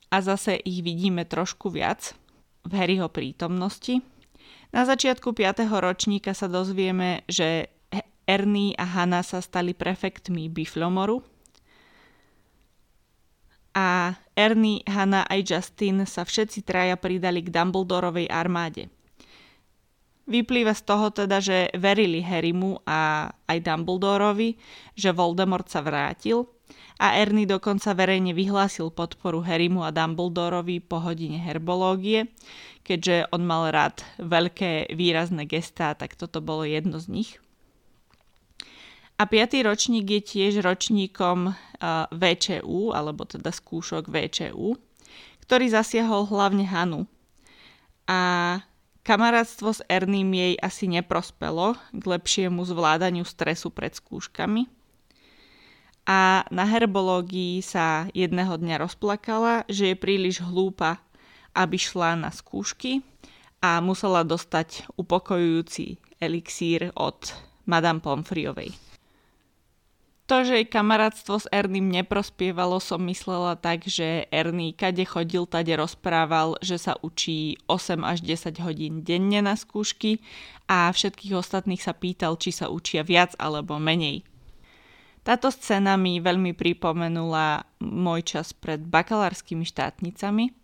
a 0.08 0.16
zase 0.24 0.56
ich 0.64 0.80
vidíme 0.80 1.28
trošku 1.28 1.68
viac– 1.68 2.14
v 2.68 2.72
Harryho 2.76 3.08
prítomnosti. 3.08 4.04
Na 4.68 4.84
začiatku 4.84 5.32
5. 5.32 5.64
ročníka 5.80 6.36
sa 6.36 6.44
dozvieme, 6.44 7.24
že 7.24 7.72
Ernie 8.28 8.76
a 8.76 8.84
Hannah 8.84 9.24
sa 9.24 9.40
stali 9.40 9.72
prefektmi 9.72 10.52
Biflomoru 10.52 11.24
a 13.72 14.12
Ernie, 14.36 14.84
Hannah 14.84 15.24
aj 15.30 15.40
Justin 15.46 16.04
sa 16.04 16.28
všetci 16.28 16.66
traja 16.66 16.98
pridali 17.00 17.40
k 17.40 17.48
Dumbledorovej 17.48 18.28
armáde. 18.28 18.92
Vyplýva 20.28 20.76
z 20.76 20.82
toho 20.84 21.08
teda, 21.08 21.40
že 21.40 21.72
verili 21.72 22.20
Harrymu 22.20 22.84
a 22.84 23.32
aj 23.48 23.58
Dumbledorovi, 23.64 24.60
že 24.92 25.14
Voldemort 25.16 25.64
sa 25.72 25.80
vrátil 25.80 26.44
a 26.98 27.14
Ernie 27.14 27.46
dokonca 27.46 27.94
verejne 27.94 28.34
vyhlásil 28.34 28.90
podporu 28.90 29.38
Harrymu 29.38 29.86
a 29.86 29.94
Dumbledorovi 29.94 30.82
po 30.82 30.98
hodine 30.98 31.38
herbológie, 31.38 32.26
keďže 32.82 33.30
on 33.30 33.46
mal 33.46 33.70
rád 33.70 34.02
veľké 34.18 34.90
výrazné 34.92 35.46
gestá, 35.46 35.94
tak 35.94 36.18
toto 36.18 36.42
bolo 36.42 36.66
jedno 36.66 36.98
z 36.98 37.06
nich. 37.06 37.30
A 39.18 39.26
piatý 39.26 39.66
ročník 39.66 40.06
je 40.06 40.22
tiež 40.22 40.62
ročníkom 40.62 41.50
uh, 41.50 41.54
VČU, 42.14 42.94
alebo 42.94 43.26
teda 43.26 43.50
skúšok 43.50 44.06
VČU, 44.06 44.78
ktorý 45.42 45.66
zasiahol 45.74 46.26
hlavne 46.30 46.62
Hanu. 46.62 47.10
A 48.06 48.62
Kamarátstvo 49.02 49.74
s 49.74 49.80
Erným 49.88 50.30
jej 50.36 50.54
asi 50.60 50.84
neprospelo 50.84 51.74
k 51.96 52.02
lepšiemu 52.04 52.60
zvládaniu 52.62 53.24
stresu 53.24 53.72
pred 53.72 53.96
skúškami. 53.96 54.77
A 56.08 56.48
na 56.48 56.64
herbológii 56.64 57.60
sa 57.60 58.08
jedného 58.16 58.56
dňa 58.56 58.80
rozplakala, 58.80 59.68
že 59.68 59.92
je 59.92 59.96
príliš 60.00 60.40
hlúpa, 60.40 61.04
aby 61.52 61.76
šla 61.76 62.16
na 62.16 62.32
skúšky 62.32 63.04
a 63.60 63.84
musela 63.84 64.24
dostať 64.24 64.88
upokojujúci 64.96 66.00
elixír 66.16 66.96
od 66.96 67.36
Madame 67.68 68.00
Pomfriovej. 68.00 68.72
To, 70.28 70.44
že 70.44 70.60
jej 70.60 70.68
kamarátstvo 70.68 71.40
s 71.40 71.48
Ernym 71.48 71.88
neprospievalo, 71.88 72.80
som 72.84 73.00
myslela 73.08 73.56
tak, 73.56 73.88
že 73.88 74.28
Erny 74.28 74.76
kade 74.76 75.04
chodil, 75.08 75.48
tade 75.48 75.72
rozprával, 75.72 76.60
že 76.60 76.76
sa 76.76 77.00
učí 77.00 77.56
8 77.64 78.04
až 78.04 78.20
10 78.24 78.60
hodín 78.60 79.00
denne 79.04 79.40
na 79.40 79.56
skúšky 79.56 80.20
a 80.68 80.92
všetkých 80.92 81.32
ostatných 81.32 81.80
sa 81.80 81.96
pýtal, 81.96 82.36
či 82.36 82.52
sa 82.52 82.68
učia 82.68 83.04
viac 83.04 83.32
alebo 83.40 83.80
menej. 83.80 84.20
Táto 85.28 85.52
scéna 85.52 86.00
mi 86.00 86.24
veľmi 86.24 86.56
pripomenula 86.56 87.68
môj 87.84 88.24
čas 88.24 88.56
pred 88.56 88.80
bakalárskymi 88.80 89.60
štátnicami 89.60 90.56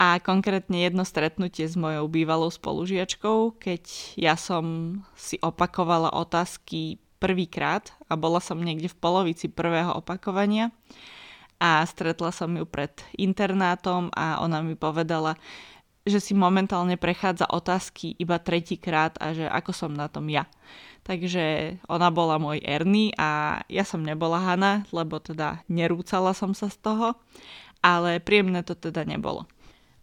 a 0.00 0.16
konkrétne 0.24 0.80
jedno 0.80 1.04
stretnutie 1.04 1.68
s 1.68 1.76
mojou 1.76 2.08
bývalou 2.08 2.48
spolužiačkou, 2.48 3.60
keď 3.60 3.84
ja 4.16 4.40
som 4.40 4.96
si 5.12 5.36
opakovala 5.44 6.16
otázky 6.16 6.96
prvýkrát 7.20 7.92
a 8.08 8.16
bola 8.16 8.40
som 8.40 8.56
niekde 8.56 8.88
v 8.88 8.96
polovici 8.96 9.52
prvého 9.52 9.92
opakovania 9.92 10.72
a 11.60 11.84
stretla 11.84 12.32
som 12.32 12.56
ju 12.56 12.64
pred 12.64 12.96
internátom 13.20 14.08
a 14.16 14.40
ona 14.40 14.64
mi 14.64 14.80
povedala, 14.80 15.36
že 16.08 16.24
si 16.24 16.32
momentálne 16.32 16.96
prechádza 16.96 17.44
otázky 17.52 18.16
iba 18.16 18.40
tretíkrát 18.40 19.20
a 19.20 19.36
že 19.36 19.44
ako 19.44 19.76
som 19.76 19.92
na 19.92 20.08
tom 20.08 20.24
ja. 20.32 20.48
Takže 21.10 21.74
ona 21.90 22.06
bola 22.14 22.38
môj 22.38 22.62
Ernie 22.62 23.10
a 23.18 23.58
ja 23.66 23.82
som 23.82 24.06
nebola 24.06 24.38
Hana, 24.38 24.86
lebo 24.94 25.18
teda 25.18 25.58
nerúcala 25.66 26.30
som 26.38 26.54
sa 26.54 26.70
z 26.70 26.78
toho, 26.78 27.18
ale 27.82 28.22
príjemné 28.22 28.62
to 28.62 28.78
teda 28.78 29.02
nebolo. 29.02 29.42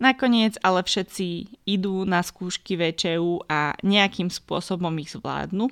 Nakoniec 0.03 0.59
ale 0.59 0.83
všetci 0.83 1.47
idú 1.63 2.03
na 2.03 2.19
skúšky 2.19 2.75
VČU 2.75 3.39
a 3.47 3.79
nejakým 3.87 4.27
spôsobom 4.27 4.91
ich 4.99 5.15
zvládnu. 5.15 5.71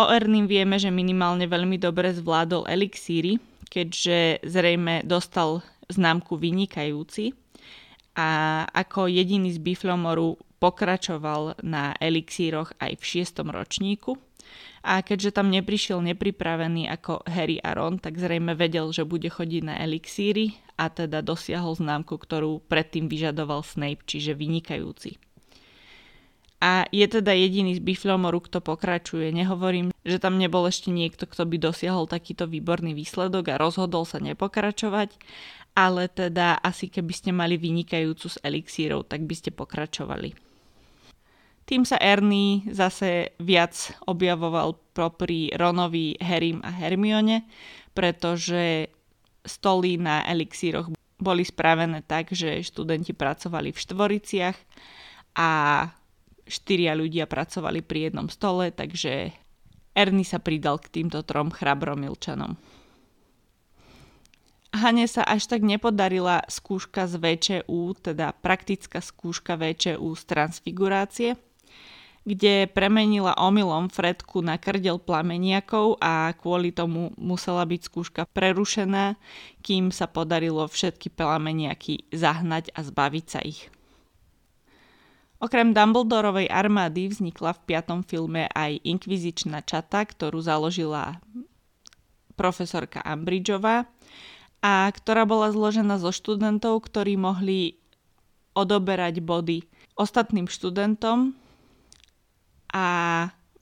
O 0.00 0.04
Ernym 0.08 0.48
vieme, 0.48 0.80
že 0.80 0.88
minimálne 0.88 1.44
veľmi 1.44 1.76
dobre 1.76 2.08
zvládol 2.16 2.72
elixíry, 2.72 3.36
keďže 3.68 4.48
zrejme 4.48 5.04
dostal 5.04 5.60
známku 5.92 6.40
vynikajúci 6.40 7.36
a 8.16 8.64
ako 8.72 9.12
jediný 9.12 9.52
z 9.52 9.60
Biflomoru 9.60 10.40
pokračoval 10.66 11.62
na 11.62 11.94
elixíroch 12.02 12.74
aj 12.82 12.98
v 12.98 13.04
šiestom 13.06 13.54
ročníku. 13.54 14.18
A 14.82 15.02
keďže 15.02 15.38
tam 15.38 15.50
neprišiel 15.50 16.02
nepripravený 16.02 16.90
ako 16.90 17.22
Harry 17.26 17.62
a 17.62 17.74
Ron, 17.74 18.02
tak 18.02 18.18
zrejme 18.18 18.58
vedel, 18.58 18.90
že 18.90 19.06
bude 19.06 19.30
chodiť 19.30 19.62
na 19.62 19.74
elixíry 19.78 20.58
a 20.74 20.90
teda 20.90 21.22
dosiahol 21.22 21.78
známku, 21.78 22.18
ktorú 22.18 22.66
predtým 22.66 23.06
vyžadoval 23.06 23.62
Snape, 23.62 24.06
čiže 24.06 24.34
vynikajúci. 24.34 25.18
A 26.62 26.86
je 26.88 27.04
teda 27.04 27.36
jediný 27.36 27.76
z 27.76 27.82
Biflomoru, 27.84 28.40
kto 28.40 28.64
pokračuje. 28.64 29.28
Nehovorím, 29.34 29.92
že 30.06 30.22
tam 30.22 30.40
nebol 30.40 30.64
ešte 30.64 30.88
niekto, 30.88 31.28
kto 31.28 31.44
by 31.44 31.60
dosiahol 31.60 32.08
takýto 32.08 32.48
výborný 32.48 32.96
výsledok 32.96 33.52
a 33.52 33.60
rozhodol 33.60 34.08
sa 34.08 34.22
nepokračovať, 34.22 35.18
ale 35.76 36.08
teda 36.08 36.56
asi 36.62 36.88
keby 36.88 37.12
ste 37.12 37.30
mali 37.34 37.60
vynikajúcu 37.60 38.26
s 38.30 38.40
elixírov, 38.40 39.04
tak 39.04 39.28
by 39.28 39.34
ste 39.36 39.50
pokračovali. 39.52 40.45
Tým 41.66 41.82
sa 41.82 41.98
Ernie 41.98 42.62
zase 42.70 43.34
viac 43.42 43.74
objavoval 44.06 44.78
pri 44.94 45.50
Ronovi, 45.50 46.14
Harrym 46.22 46.62
a 46.62 46.70
Hermione, 46.70 47.42
pretože 47.90 48.86
stoly 49.42 49.98
na 49.98 50.22
elixíroch 50.30 50.94
boli 51.18 51.42
spravené 51.42 52.06
tak, 52.06 52.30
že 52.30 52.62
študenti 52.62 53.10
pracovali 53.10 53.74
v 53.74 53.82
štvoriciach 53.82 54.56
a 55.34 55.50
štyria 56.46 56.94
ľudia 56.94 57.26
pracovali 57.26 57.82
pri 57.82 58.10
jednom 58.10 58.30
stole, 58.30 58.70
takže 58.70 59.34
Ernie 59.90 60.22
sa 60.22 60.38
pridal 60.38 60.78
k 60.78 61.02
týmto 61.02 61.26
trom 61.26 61.50
chrabromilčanom. 61.50 62.54
Hane 64.70 65.08
sa 65.10 65.26
až 65.26 65.50
tak 65.50 65.66
nepodarila 65.66 66.46
skúška 66.46 67.10
z 67.10 67.18
VČU, 67.18 67.96
teda 68.06 68.36
praktická 68.38 69.02
skúška 69.02 69.58
VČU 69.58 70.14
z 70.14 70.22
transfigurácie– 70.30 71.30
kde 72.26 72.66
premenila 72.66 73.38
omylom 73.38 73.86
Fredku 73.86 74.42
na 74.42 74.58
krdel 74.58 74.98
plameniakov 74.98 76.02
a 76.02 76.34
kvôli 76.34 76.74
tomu 76.74 77.14
musela 77.14 77.62
byť 77.62 77.80
skúška 77.86 78.22
prerušená, 78.34 79.14
kým 79.62 79.94
sa 79.94 80.10
podarilo 80.10 80.66
všetky 80.66 81.14
plameniaky 81.14 82.10
zahnať 82.10 82.74
a 82.74 82.82
zbaviť 82.82 83.26
sa 83.30 83.40
ich. 83.46 83.70
Okrem 85.38 85.70
Dumbledorovej 85.70 86.50
armády 86.50 87.14
vznikla 87.14 87.54
v 87.54 87.64
piatom 87.70 88.02
filme 88.02 88.50
aj 88.50 88.82
inkvizičná 88.82 89.62
čata, 89.62 90.02
ktorú 90.02 90.42
založila 90.42 91.22
profesorka 92.34 92.98
Ambridgeová 93.06 93.86
a 94.58 94.90
ktorá 94.90 95.22
bola 95.28 95.54
zložená 95.54 96.02
zo 96.02 96.10
študentov, 96.10 96.90
ktorí 96.90 97.14
mohli 97.14 97.78
odoberať 98.56 99.22
body 99.22 99.62
ostatným 99.94 100.50
študentom 100.50 101.45
a 102.72 102.86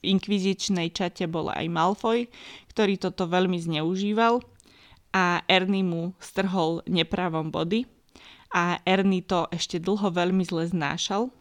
v 0.01 0.15
inkvizičnej 0.15 0.93
čate 0.93 1.25
bol 1.25 1.49
aj 1.49 1.65
Malfoy, 1.67 2.29
ktorý 2.71 3.01
toto 3.01 3.25
veľmi 3.25 3.57
zneužíval 3.57 4.41
a 5.15 5.41
Ernie 5.47 5.85
mu 5.85 6.11
strhol 6.19 6.83
nepravom 6.85 7.49
body 7.49 7.87
a 8.51 8.83
Ernie 8.83 9.23
to 9.23 9.47
ešte 9.51 9.79
dlho 9.79 10.11
veľmi 10.11 10.43
zle 10.43 10.67
znášal, 10.67 11.31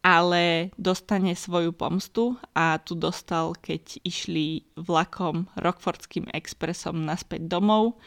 ale 0.00 0.72
dostane 0.80 1.36
svoju 1.36 1.76
pomstu 1.76 2.40
a 2.56 2.80
tu 2.80 2.96
dostal, 2.96 3.52
keď 3.52 4.00
išli 4.00 4.64
vlakom 4.80 5.44
Rockfordským 5.60 6.32
expresom 6.32 7.04
naspäť 7.04 7.44
domov 7.44 8.00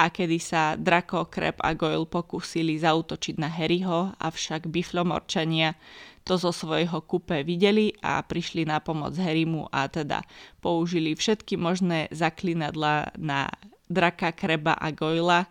a 0.00 0.08
kedy 0.08 0.40
sa 0.40 0.74
Draco, 0.74 1.28
Kreb 1.28 1.60
a 1.60 1.76
Goyle 1.76 2.08
pokúsili 2.08 2.80
zautočiť 2.80 3.36
na 3.36 3.52
Harryho, 3.52 4.16
avšak 4.18 4.66
biflomorčania 4.72 5.76
to 6.24 6.40
zo 6.40 6.50
svojho 6.50 7.04
kupe 7.04 7.44
videli 7.44 7.92
a 8.00 8.24
prišli 8.24 8.64
na 8.64 8.80
pomoc 8.80 9.12
Harrymu 9.20 9.68
a 9.68 9.86
teda 9.92 10.24
použili 10.64 11.12
všetky 11.12 11.60
možné 11.60 12.08
zaklinadla 12.10 13.12
na 13.20 13.52
draka, 13.92 14.32
kreba 14.32 14.72
a 14.72 14.88
gojla 14.90 15.46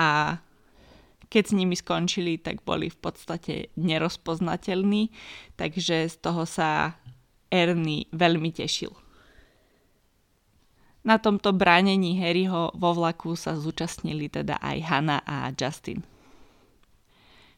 a 0.00 0.40
keď 1.26 1.42
s 1.42 1.56
nimi 1.58 1.74
skončili, 1.74 2.38
tak 2.38 2.62
boli 2.62 2.86
v 2.86 2.98
podstate 3.02 3.74
nerozpoznateľní, 3.74 5.10
takže 5.58 6.06
z 6.06 6.16
toho 6.22 6.46
sa 6.46 6.94
Ernie 7.50 8.06
veľmi 8.14 8.54
tešil. 8.54 8.94
Na 11.06 11.22
tomto 11.22 11.54
bránení 11.54 12.18
Harryho 12.18 12.74
vo 12.74 12.90
vlaku 12.94 13.38
sa 13.38 13.54
zúčastnili 13.54 14.26
teda 14.26 14.58
aj 14.58 14.78
Hanna 14.86 15.18
a 15.22 15.54
Justin. 15.54 16.02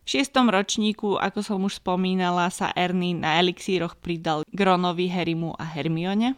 Šiestom 0.08 0.48
ročníku, 0.48 1.20
ako 1.20 1.44
som 1.44 1.60
už 1.68 1.84
spomínala, 1.84 2.48
sa 2.48 2.72
Ernie 2.72 3.12
na 3.12 3.36
elixíroch 3.44 3.92
pridal 4.00 4.40
Gronovi, 4.48 5.04
Harrymu 5.12 5.52
a 5.60 5.68
Hermione. 5.68 6.32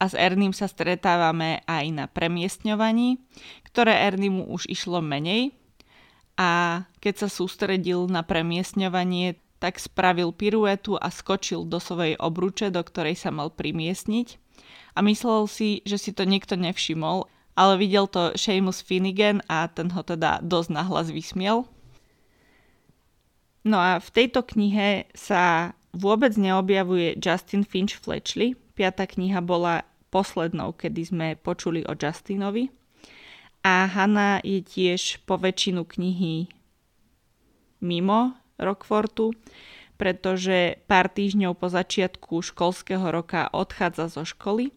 A 0.00 0.08
s 0.08 0.16
Ernym 0.16 0.56
sa 0.56 0.64
stretávame 0.64 1.60
aj 1.68 1.84
na 1.92 2.08
premiestňovaní, 2.08 3.20
ktoré 3.68 4.08
Erniemu 4.08 4.48
už 4.48 4.72
išlo 4.72 5.04
menej. 5.04 5.52
A 6.40 6.80
keď 7.04 7.14
sa 7.20 7.28
sústredil 7.28 8.08
na 8.08 8.24
premiestňovanie, 8.24 9.36
tak 9.60 9.76
spravil 9.76 10.32
piruetu 10.32 10.96
a 10.96 11.12
skočil 11.12 11.68
do 11.68 11.76
svojej 11.76 12.16
obruče, 12.16 12.72
do 12.72 12.80
ktorej 12.80 13.20
sa 13.20 13.28
mal 13.28 13.52
primiestniť. 13.52 14.40
A 14.96 15.04
myslel 15.04 15.44
si, 15.44 15.84
že 15.84 16.00
si 16.00 16.16
to 16.16 16.24
nikto 16.24 16.56
nevšimol, 16.56 17.28
ale 17.52 17.76
videl 17.76 18.08
to 18.08 18.32
Seamus 18.32 18.80
Finnegan 18.80 19.44
a 19.44 19.68
ten 19.68 19.92
ho 19.92 20.00
teda 20.00 20.40
dosť 20.40 20.72
nahlas 20.72 21.12
vysmiel. 21.12 21.68
No 23.60 23.76
a 23.76 24.00
v 24.00 24.08
tejto 24.08 24.40
knihe 24.40 25.04
sa 25.12 25.76
vôbec 25.92 26.32
neobjavuje 26.38 27.20
Justin 27.20 27.66
Finch 27.66 27.98
Fletchley. 27.98 28.56
Piatá 28.72 29.04
kniha 29.04 29.44
bola 29.44 29.84
poslednou, 30.08 30.72
kedy 30.72 31.02
sme 31.04 31.26
počuli 31.36 31.84
o 31.84 31.92
Justinovi. 31.92 32.72
A 33.60 33.84
Hanna 33.84 34.40
je 34.40 34.64
tiež 34.64 35.20
po 35.28 35.36
väčšinu 35.36 35.84
knihy 35.84 36.48
mimo 37.84 38.36
Rockfortu, 38.56 39.36
pretože 40.00 40.80
pár 40.88 41.12
týždňov 41.12 41.60
po 41.60 41.68
začiatku 41.68 42.40
školského 42.40 43.04
roka 43.12 43.52
odchádza 43.52 44.08
zo 44.08 44.24
školy. 44.24 44.72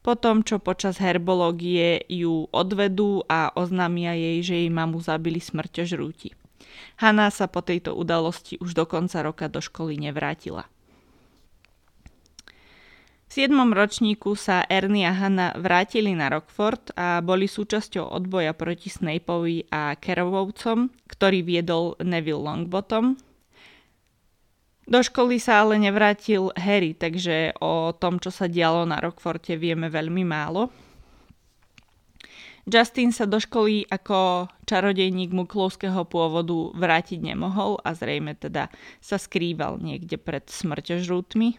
Potom, 0.00 0.40
čo 0.40 0.60
počas 0.60 1.00
herbológie 1.00 2.04
ju 2.08 2.48
odvedú 2.52 3.24
a 3.28 3.52
oznámia 3.52 4.16
jej, 4.16 4.38
že 4.40 4.54
jej 4.64 4.70
mamu 4.72 5.00
zabili 5.04 5.40
smrťožrúti. 5.40 6.43
Hanna 6.98 7.28
sa 7.28 7.50
po 7.50 7.60
tejto 7.60 7.94
udalosti 7.94 8.58
už 8.62 8.74
do 8.74 8.84
konca 8.86 9.20
roka 9.24 9.50
do 9.50 9.58
školy 9.58 9.98
nevrátila. 9.98 10.66
V 13.24 13.42
7. 13.50 13.50
ročníku 13.74 14.38
sa 14.38 14.62
Ernie 14.70 15.10
a 15.10 15.14
Hanna 15.16 15.58
vrátili 15.58 16.14
na 16.14 16.30
Rockford 16.30 16.94
a 16.94 17.18
boli 17.18 17.50
súčasťou 17.50 18.14
odboja 18.14 18.54
proti 18.54 18.86
Snapeovi 18.86 19.66
a 19.74 19.98
Kerovovcom, 19.98 20.86
ktorý 21.10 21.42
viedol 21.42 21.98
Neville 21.98 22.38
Longbottom. 22.38 23.18
Do 24.84 25.00
školy 25.00 25.40
sa 25.40 25.64
ale 25.64 25.80
nevrátil 25.80 26.52
Harry, 26.54 26.94
takže 26.94 27.56
o 27.58 27.90
tom, 27.96 28.20
čo 28.20 28.28
sa 28.28 28.46
dialo 28.46 28.84
na 28.86 29.00
Rockforte, 29.00 29.56
vieme 29.58 29.88
veľmi 29.90 30.22
málo. 30.22 30.68
Justin 32.68 33.12
sa 33.12 33.28
do 33.28 33.40
školy 33.40 33.84
ako 33.88 34.48
čarodejník 34.74 35.30
muklovského 35.30 36.02
pôvodu 36.02 36.74
vrátiť 36.74 37.22
nemohol 37.22 37.78
a 37.86 37.94
zrejme 37.94 38.34
teda 38.34 38.66
sa 38.98 39.22
skrýval 39.22 39.78
niekde 39.78 40.18
pred 40.18 40.42
smrťožrútmi. 40.50 41.54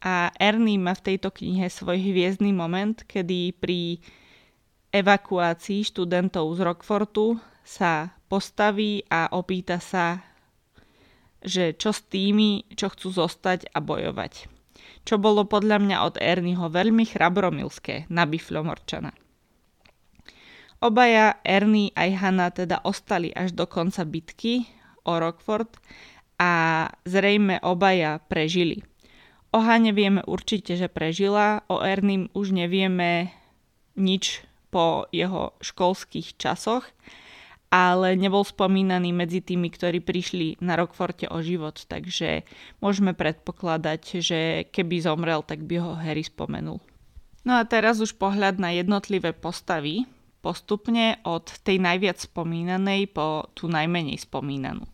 A 0.00 0.32
Ernie 0.40 0.80
má 0.80 0.96
v 0.96 1.12
tejto 1.12 1.28
knihe 1.28 1.68
svoj 1.68 2.00
hviezdny 2.00 2.56
moment, 2.56 2.96
kedy 3.04 3.52
pri 3.60 4.00
evakuácii 4.88 5.84
študentov 5.84 6.48
z 6.56 6.60
Rockfortu 6.64 7.36
sa 7.60 8.16
postaví 8.32 9.04
a 9.12 9.28
opýta 9.36 9.76
sa, 9.84 10.24
že 11.44 11.76
čo 11.76 11.92
s 11.92 12.00
tými, 12.08 12.64
čo 12.72 12.88
chcú 12.88 13.12
zostať 13.12 13.68
a 13.76 13.84
bojovať 13.84 14.56
čo 15.06 15.22
bolo 15.22 15.46
podľa 15.46 15.78
mňa 15.78 15.96
od 16.02 16.14
Ernieho 16.18 16.66
veľmi 16.66 17.06
chrabromilské 17.06 18.10
na 18.10 18.26
Biflomorčana. 18.26 19.25
Obaja, 20.76 21.40
Ernie 21.40 21.92
aj 21.96 22.10
Hanna 22.20 22.52
teda 22.52 22.84
ostali 22.84 23.32
až 23.32 23.56
do 23.56 23.64
konca 23.64 24.04
bitky 24.04 24.68
o 25.08 25.16
Rockford 25.16 25.80
a 26.36 26.84
zrejme 27.08 27.64
obaja 27.64 28.20
prežili. 28.28 28.84
O 29.56 29.64
Hane 29.64 29.96
vieme 29.96 30.20
určite, 30.28 30.76
že 30.76 30.92
prežila, 30.92 31.64
o 31.72 31.80
Ernie 31.80 32.28
už 32.36 32.52
nevieme 32.52 33.32
nič 33.96 34.44
po 34.68 35.08
jeho 35.08 35.56
školských 35.64 36.36
časoch, 36.36 36.84
ale 37.72 38.12
nebol 38.12 38.44
spomínaný 38.44 39.16
medzi 39.16 39.40
tými, 39.40 39.72
ktorí 39.72 40.04
prišli 40.04 40.60
na 40.60 40.76
Rockforte 40.76 41.24
o 41.32 41.40
život, 41.40 41.80
takže 41.88 42.44
môžeme 42.84 43.16
predpokladať, 43.16 44.20
že 44.20 44.40
keby 44.68 45.00
zomrel, 45.00 45.40
tak 45.40 45.64
by 45.64 45.80
ho 45.80 45.92
Harry 45.96 46.22
spomenul. 46.22 46.84
No 47.46 47.52
a 47.56 47.62
teraz 47.64 47.96
už 48.02 48.18
pohľad 48.18 48.60
na 48.60 48.74
jednotlivé 48.74 49.32
postavy, 49.32 50.04
postupne 50.46 51.18
od 51.26 51.50
tej 51.66 51.82
najviac 51.82 52.22
spomínanej 52.22 53.10
po 53.10 53.50
tú 53.58 53.66
najmenej 53.66 54.22
spomínanú. 54.22 54.86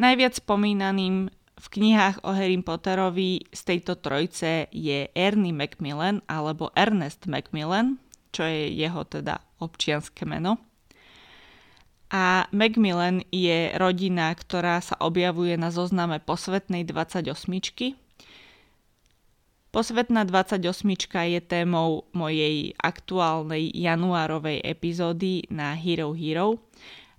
Najviac 0.00 0.40
spomínaným 0.40 1.28
v 1.58 1.66
knihách 1.68 2.24
o 2.24 2.32
Harry 2.32 2.56
Potterovi 2.64 3.44
z 3.52 3.60
tejto 3.60 4.00
trojce 4.00 4.72
je 4.72 5.12
Ernie 5.12 5.52
Macmillan 5.52 6.24
alebo 6.24 6.72
Ernest 6.72 7.28
Macmillan, 7.28 8.00
čo 8.32 8.48
je 8.48 8.72
jeho 8.72 9.04
teda 9.04 9.44
občianské 9.60 10.24
meno. 10.24 10.56
A 12.08 12.48
Macmillan 12.56 13.20
je 13.28 13.76
rodina, 13.76 14.32
ktorá 14.32 14.80
sa 14.80 14.96
objavuje 14.96 15.60
na 15.60 15.68
zozname 15.68 16.24
posvetnej 16.24 16.88
28. 16.88 18.07
Posvetná 19.68 20.24
28 20.24 20.64
je 21.28 21.40
témou 21.44 22.08
mojej 22.16 22.72
aktuálnej 22.80 23.68
januárovej 23.76 24.64
epizódy 24.64 25.44
na 25.52 25.76
Hero 25.76 26.16
Hero 26.16 26.56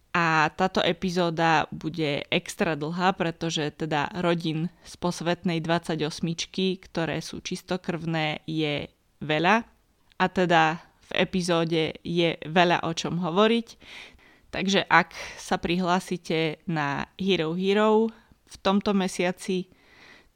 a 0.09 0.49
táto 0.57 0.81
epizóda 0.81 1.69
bude 1.69 2.25
extra 2.33 2.73
dlhá, 2.73 3.13
pretože 3.13 3.69
teda 3.77 4.09
rodín 4.17 4.73
z 4.81 4.93
posvetnej 4.97 5.62
28, 5.62 6.01
ktoré 6.89 7.21
sú 7.21 7.38
čistokrvné, 7.45 8.41
je 8.49 8.89
veľa. 9.21 9.69
A 10.17 10.25
teda 10.25 10.81
v 11.13 11.21
epizóde 11.21 12.01
je 12.01 12.33
veľa 12.41 12.81
o 12.81 12.91
čom 12.97 13.21
hovoriť. 13.21 13.67
Takže 14.49 14.89
ak 14.89 15.13
sa 15.38 15.62
prihlásite 15.62 16.65
na 16.65 17.05
Hero 17.21 17.53
Hero 17.53 18.09
v 18.49 18.55
tomto 18.65 18.97
mesiaci, 18.97 19.69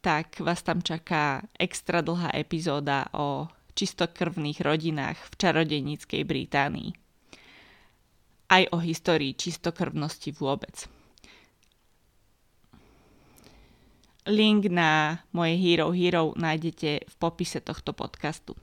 tak 0.04 0.44
vás 0.44 0.60
tam 0.60 0.84
čaká 0.84 1.48
extra 1.56 2.04
dlhá 2.04 2.36
epizóda 2.36 3.08
o 3.16 3.48
čistokrvných 3.72 4.60
rodinách 4.60 5.16
v 5.16 5.34
čarodejníckej 5.40 6.22
Británii 6.28 6.92
aj 8.54 8.64
o 8.70 8.78
histórii 8.78 9.34
čistokrvnosti 9.34 10.30
vôbec. 10.38 10.86
Link 14.30 14.72
na 14.72 15.20
moje 15.36 15.60
Hero 15.60 15.92
Hero 15.92 16.32
nájdete 16.38 16.90
v 17.04 17.16
popise 17.20 17.60
tohto 17.60 17.92
podcastu. 17.92 18.56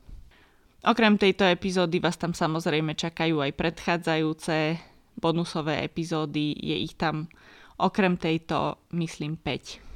Okrem 0.80 1.20
tejto 1.20 1.44
epizódy 1.44 2.00
vás 2.00 2.16
tam 2.16 2.32
samozrejme 2.32 2.96
čakajú 2.96 3.44
aj 3.44 3.52
predchádzajúce 3.52 4.80
bonusové 5.20 5.84
epizódy, 5.84 6.56
je 6.56 6.76
ich 6.80 6.96
tam 6.96 7.28
okrem 7.76 8.16
tejto, 8.16 8.80
myslím, 8.96 9.36
5. 9.36 9.89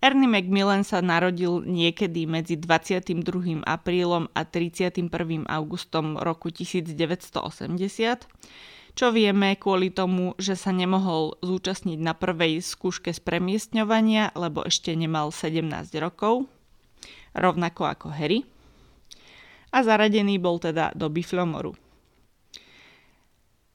Ernie 0.00 0.32
Macmillan 0.32 0.80
sa 0.80 1.04
narodil 1.04 1.60
niekedy 1.60 2.24
medzi 2.24 2.56
22. 2.56 3.60
aprílom 3.68 4.32
a 4.32 4.48
31. 4.48 5.12
augustom 5.44 6.16
roku 6.16 6.48
1980, 6.48 7.36
čo 8.96 9.06
vieme 9.12 9.60
kvôli 9.60 9.92
tomu, 9.92 10.32
že 10.40 10.56
sa 10.56 10.72
nemohol 10.72 11.36
zúčastniť 11.44 12.00
na 12.00 12.16
prvej 12.16 12.64
skúške 12.64 13.12
z 13.12 13.20
premiestňovania, 13.20 14.32
lebo 14.32 14.64
ešte 14.64 14.96
nemal 14.96 15.36
17 15.36 15.68
rokov, 16.00 16.48
rovnako 17.36 17.92
ako 17.92 18.08
Harry. 18.08 18.48
A 19.68 19.84
zaradený 19.84 20.40
bol 20.40 20.56
teda 20.56 20.96
do 20.96 21.12
Biflomoru. 21.12 21.76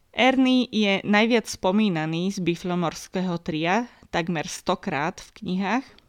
Ernie 0.09 0.65
je 0.73 1.05
najviac 1.05 1.45
spomínaný 1.45 2.33
z 2.33 2.41
biflomorského 2.41 3.37
tria, 3.45 3.85
takmer 4.09 4.49
100 4.49 4.73
krát 4.81 5.21
v 5.21 5.29
knihách– 5.37 5.85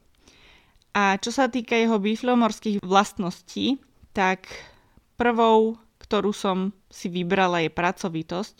a 0.96 1.20
čo 1.20 1.28
sa 1.28 1.52
týka 1.52 1.76
jeho 1.76 2.00
biflomorských 2.00 2.80
vlastností, 2.80 3.76
tak 4.16 4.48
prvou, 5.20 5.76
ktorú 6.00 6.32
som 6.32 6.72
si 6.88 7.12
vybrala, 7.12 7.68
je 7.68 7.68
pracovitosť, 7.68 8.56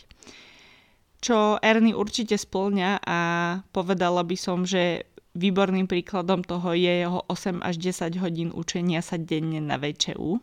čo 1.24 1.56
Ernie 1.64 1.96
určite 1.96 2.36
splňa 2.36 3.00
a 3.00 3.18
povedala 3.72 4.20
by 4.20 4.36
som, 4.36 4.68
že 4.68 5.08
výborným 5.32 5.88
príkladom 5.88 6.44
toho 6.44 6.76
je 6.76 7.08
jeho 7.08 7.24
8 7.24 7.64
až 7.64 7.80
10 7.80 8.20
hodín 8.20 8.48
učenia 8.52 9.00
sa 9.00 9.16
denne 9.16 9.64
na 9.64 9.80
VČU. 9.80 10.36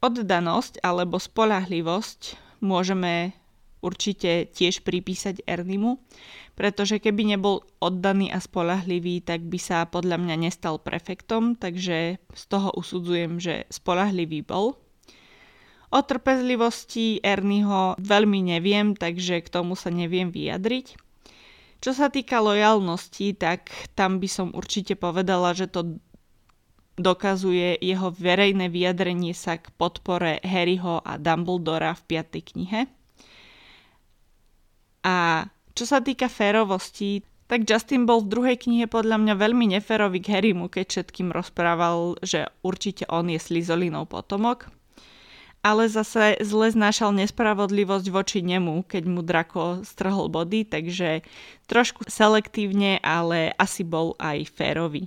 Oddanosť 0.00 0.80
alebo 0.80 1.20
spolahlivosť 1.20 2.40
môžeme 2.64 3.36
určite 3.84 4.48
tiež 4.48 4.86
pripísať 4.86 5.44
Ernimu, 5.44 5.98
pretože 6.52 7.00
keby 7.00 7.36
nebol 7.36 7.64
oddaný 7.80 8.28
a 8.28 8.38
spolahlivý, 8.38 9.24
tak 9.24 9.44
by 9.48 9.56
sa 9.56 9.88
podľa 9.88 10.20
mňa 10.20 10.36
nestal 10.48 10.76
prefektom, 10.76 11.56
takže 11.56 12.20
z 12.20 12.44
toho 12.48 12.72
usudzujem, 12.76 13.40
že 13.40 13.64
spolahlivý 13.72 14.44
bol. 14.44 14.76
O 15.92 16.00
trpezlivosti 16.00 17.20
Ernieho 17.20 18.00
veľmi 18.00 18.56
neviem, 18.56 18.96
takže 18.96 19.44
k 19.44 19.48
tomu 19.52 19.76
sa 19.76 19.92
neviem 19.92 20.32
vyjadriť. 20.32 20.96
Čo 21.82 21.92
sa 21.92 22.08
týka 22.08 22.40
lojalnosti, 22.40 23.34
tak 23.36 23.68
tam 23.98 24.16
by 24.22 24.28
som 24.30 24.48
určite 24.54 24.96
povedala, 24.96 25.52
že 25.52 25.68
to 25.68 26.00
dokazuje 26.96 27.80
jeho 27.80 28.12
verejné 28.12 28.68
vyjadrenie 28.68 29.32
sa 29.32 29.56
k 29.56 29.72
podpore 29.74 30.38
Harryho 30.44 31.00
a 31.02 31.16
Dumbledora 31.16 31.96
v 31.96 32.02
5. 32.22 32.50
knihe. 32.52 32.80
A 35.02 35.48
čo 35.72 35.84
sa 35.88 36.04
týka 36.04 36.28
férovosti, 36.28 37.24
tak 37.52 37.68
Justin 37.68 38.08
bol 38.08 38.24
v 38.24 38.32
druhej 38.32 38.56
knihe 38.56 38.88
podľa 38.88 39.20
mňa 39.20 39.34
veľmi 39.36 39.76
neférový 39.76 40.24
k 40.24 40.40
Harrymu, 40.40 40.72
keď 40.72 40.88
všetkým 40.88 41.28
rozprával, 41.36 42.16
že 42.24 42.48
určite 42.64 43.04
on 43.12 43.28
je 43.28 43.36
Slizolinov 43.36 44.08
potomok. 44.08 44.72
Ale 45.60 45.84
zase 45.86 46.40
zle 46.42 46.72
znášal 46.72 47.12
nespravodlivosť 47.12 48.08
voči 48.08 48.40
nemu, 48.40 48.88
keď 48.88 49.04
mu 49.04 49.20
Drako 49.20 49.84
strhol 49.84 50.32
body, 50.32 50.64
takže 50.64 51.22
trošku 51.68 52.08
selektívne, 52.08 52.98
ale 53.04 53.52
asi 53.60 53.84
bol 53.84 54.16
aj 54.16 54.48
férový. 54.48 55.06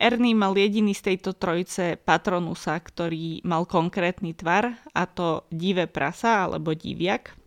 Ernie 0.00 0.32
mal 0.32 0.56
jediný 0.56 0.96
z 0.96 1.12
tejto 1.12 1.36
trojice 1.36 2.00
patronusa, 2.02 2.74
ktorý 2.80 3.44
mal 3.46 3.62
konkrétny 3.68 4.32
tvar, 4.32 4.74
a 4.90 5.06
to 5.06 5.44
divé 5.52 5.84
prasa 5.84 6.48
alebo 6.48 6.72
diviak– 6.72 7.30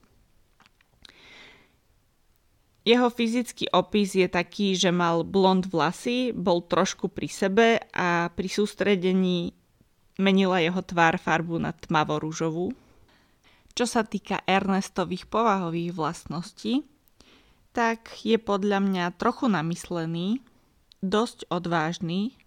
jeho 2.88 3.12
fyzický 3.12 3.68
opis 3.76 4.16
je 4.16 4.32
taký, 4.32 4.80
že 4.80 4.96
mal 4.96 5.28
blond 5.28 5.68
vlasy, 5.68 6.32
bol 6.32 6.64
trošku 6.64 7.12
pri 7.12 7.28
sebe 7.28 7.68
a 7.92 8.32
pri 8.32 8.48
sústredení 8.48 9.52
menila 10.24 10.64
jeho 10.64 10.80
tvár 10.80 11.20
farbu 11.20 11.60
na 11.60 11.76
tmavo-rúžovú. 11.76 12.72
Čo 13.76 13.86
sa 13.86 14.08
týka 14.08 14.40
Ernestových 14.48 15.28
povahových 15.28 15.92
vlastností, 15.92 16.88
tak 17.76 18.24
je 18.24 18.40
podľa 18.40 18.80
mňa 18.80 19.06
trochu 19.20 19.52
namyslený, 19.52 20.40
dosť 21.04 21.52
odvážny, 21.52 22.40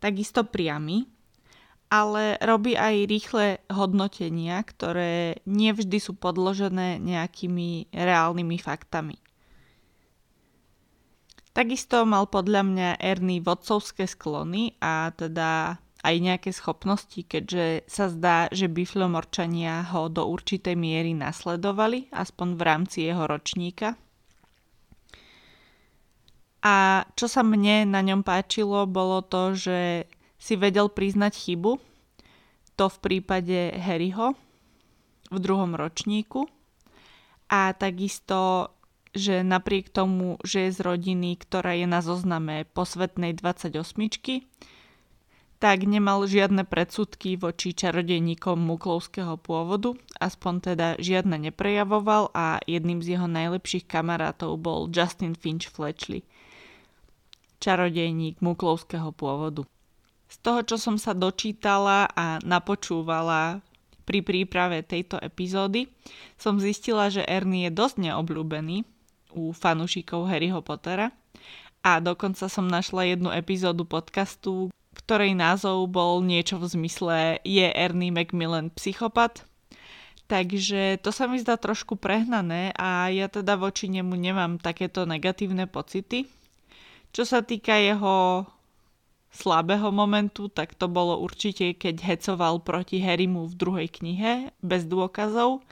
takisto 0.00 0.48
priamy, 0.48 1.06
ale 1.92 2.40
robí 2.40 2.72
aj 2.72 3.04
rýchle 3.04 3.46
hodnotenia, 3.68 4.64
ktoré 4.64 5.44
nevždy 5.44 6.00
sú 6.00 6.16
podložené 6.16 6.98
nejakými 7.04 7.92
reálnymi 7.92 8.56
faktami. 8.58 9.27
Takisto 11.58 12.06
mal 12.06 12.30
podľa 12.30 12.62
mňa 12.62 12.88
Ernie 13.02 13.42
vodcovské 13.42 14.06
sklony 14.06 14.78
a 14.78 15.10
teda 15.10 15.82
aj 16.06 16.14
nejaké 16.22 16.54
schopnosti, 16.54 17.18
keďže 17.18 17.82
sa 17.90 18.06
zdá, 18.06 18.46
že 18.54 18.70
biflomorčania 18.70 19.82
ho 19.90 20.06
do 20.06 20.22
určitej 20.22 20.78
miery 20.78 21.18
nasledovali, 21.18 22.14
aspoň 22.14 22.48
v 22.54 22.62
rámci 22.62 22.98
jeho 23.10 23.26
ročníka. 23.26 23.98
A 26.62 27.02
čo 27.18 27.26
sa 27.26 27.42
mne 27.42 27.90
na 27.90 28.06
ňom 28.06 28.22
páčilo, 28.22 28.86
bolo 28.86 29.18
to, 29.26 29.58
že 29.58 30.06
si 30.38 30.54
vedel 30.54 30.86
priznať 30.86 31.34
chybu. 31.34 31.82
To 32.78 32.86
v 32.86 32.98
prípade 33.02 33.74
Harryho 33.74 34.38
v 35.34 35.38
druhom 35.42 35.74
ročníku. 35.74 36.46
A 37.50 37.74
takisto 37.74 38.70
že 39.16 39.46
napriek 39.46 39.88
tomu, 39.88 40.36
že 40.44 40.68
je 40.68 40.76
z 40.76 40.80
rodiny, 40.84 41.36
ktorá 41.40 41.76
je 41.76 41.86
na 41.88 42.00
zozname 42.04 42.68
posvetnej 42.72 43.36
28 43.36 43.78
tak 45.58 45.82
nemal 45.82 46.22
žiadne 46.22 46.62
predsudky 46.62 47.34
voči 47.34 47.74
čarodejníkom 47.74 48.62
muklovského 48.62 49.34
pôvodu, 49.42 49.98
aspoň 50.22 50.54
teda 50.62 50.88
žiadne 51.02 51.50
neprejavoval 51.50 52.30
a 52.30 52.62
jedným 52.62 53.02
z 53.02 53.18
jeho 53.18 53.26
najlepších 53.26 53.90
kamarátov 53.90 54.54
bol 54.62 54.86
Justin 54.86 55.34
Finch 55.34 55.66
Fletchley, 55.66 56.22
čarodejník 57.58 58.38
muklovského 58.38 59.10
pôvodu. 59.10 59.66
Z 60.30 60.36
toho, 60.46 60.62
čo 60.62 60.76
som 60.78 60.94
sa 60.94 61.10
dočítala 61.10 62.06
a 62.14 62.38
napočúvala 62.46 63.58
pri 64.06 64.22
príprave 64.22 64.86
tejto 64.86 65.18
epizódy, 65.18 65.90
som 66.38 66.62
zistila, 66.62 67.10
že 67.10 67.26
Ernie 67.26 67.66
je 67.66 67.74
dosť 67.74 67.96
neobľúbený 68.06 68.86
u 69.32 69.52
fanúšikov 69.52 70.28
Harryho 70.28 70.60
Pottera 70.64 71.12
a 71.82 72.02
dokonca 72.02 72.50
som 72.50 72.66
našla 72.66 73.14
jednu 73.14 73.30
epizódu 73.30 73.86
podcastu, 73.86 74.68
ktorej 74.92 75.32
názov 75.38 75.88
bol 75.88 76.20
niečo 76.20 76.58
v 76.58 76.66
zmysle 76.68 77.16
Je 77.46 77.70
Ernie 77.70 78.10
Macmillan 78.10 78.74
psychopat? 78.74 79.46
Takže 80.28 81.00
to 81.00 81.08
sa 81.08 81.24
mi 81.24 81.40
zdá 81.40 81.56
trošku 81.56 81.96
prehnané 81.96 82.76
a 82.76 83.08
ja 83.08 83.32
teda 83.32 83.56
voči 83.56 83.88
nemu 83.88 84.12
nemám 84.12 84.60
takéto 84.60 85.08
negatívne 85.08 85.64
pocity. 85.64 86.28
Čo 87.16 87.24
sa 87.24 87.40
týka 87.40 87.72
jeho 87.80 88.44
slabého 89.32 89.88
momentu, 89.88 90.52
tak 90.52 90.76
to 90.76 90.84
bolo 90.84 91.16
určite, 91.16 91.72
keď 91.72 92.04
hecoval 92.04 92.60
proti 92.60 93.00
Harrymu 93.00 93.48
v 93.48 93.54
druhej 93.56 93.88
knihe, 93.88 94.52
bez 94.60 94.84
dôkazov. 94.84 95.64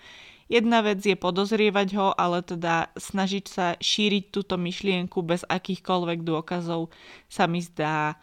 Jedna 0.46 0.78
vec 0.82 1.02
je 1.02 1.18
podozrievať 1.18 1.88
ho, 1.98 2.14
ale 2.14 2.42
teda 2.42 2.94
snažiť 2.94 3.44
sa 3.50 3.66
šíriť 3.78 4.30
túto 4.30 4.54
myšlienku 4.54 5.18
bez 5.26 5.42
akýchkoľvek 5.42 6.22
dôkazov 6.22 6.94
sa 7.26 7.50
mi 7.50 7.58
zdá 7.58 8.14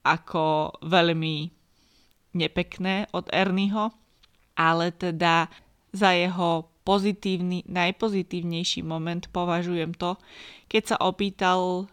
ako 0.00 0.76
veľmi 0.80 1.52
nepekné 2.32 3.10
od 3.12 3.28
Ernieho 3.28 3.92
ale 4.60 4.92
teda 4.92 5.48
za 5.96 6.12
jeho 6.12 6.68
pozitívny, 6.84 7.64
najpozitívnejší 7.64 8.84
moment 8.84 9.24
považujem 9.32 9.96
to, 9.96 10.20
keď 10.68 10.82
sa 10.94 10.96
opýtal 11.00 11.88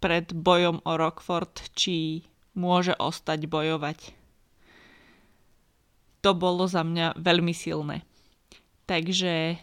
pred 0.00 0.32
bojom 0.32 0.80
o 0.88 0.92
Rockford, 0.96 1.52
či 1.76 2.24
môže 2.56 2.96
ostať 2.96 3.44
bojovať. 3.44 4.16
To 6.24 6.32
bolo 6.32 6.64
za 6.64 6.80
mňa 6.80 7.20
veľmi 7.20 7.52
silné. 7.52 8.02
Takže 8.86 9.58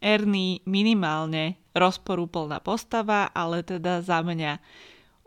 Ernie 0.00 0.62
minimálne 0.64 1.60
rozporúplná 1.76 2.62
postava, 2.64 3.28
ale 3.34 3.66
teda 3.66 4.00
za 4.00 4.24
mňa 4.24 4.58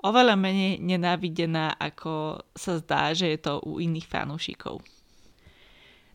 oveľa 0.03 0.35
menej 0.35 0.79
nenávidená, 0.83 1.75
ako 1.79 2.43
sa 2.55 2.79
zdá, 2.79 3.13
že 3.15 3.31
je 3.35 3.39
to 3.39 3.59
u 3.63 3.79
iných 3.79 4.07
fanúšikov. 4.07 4.83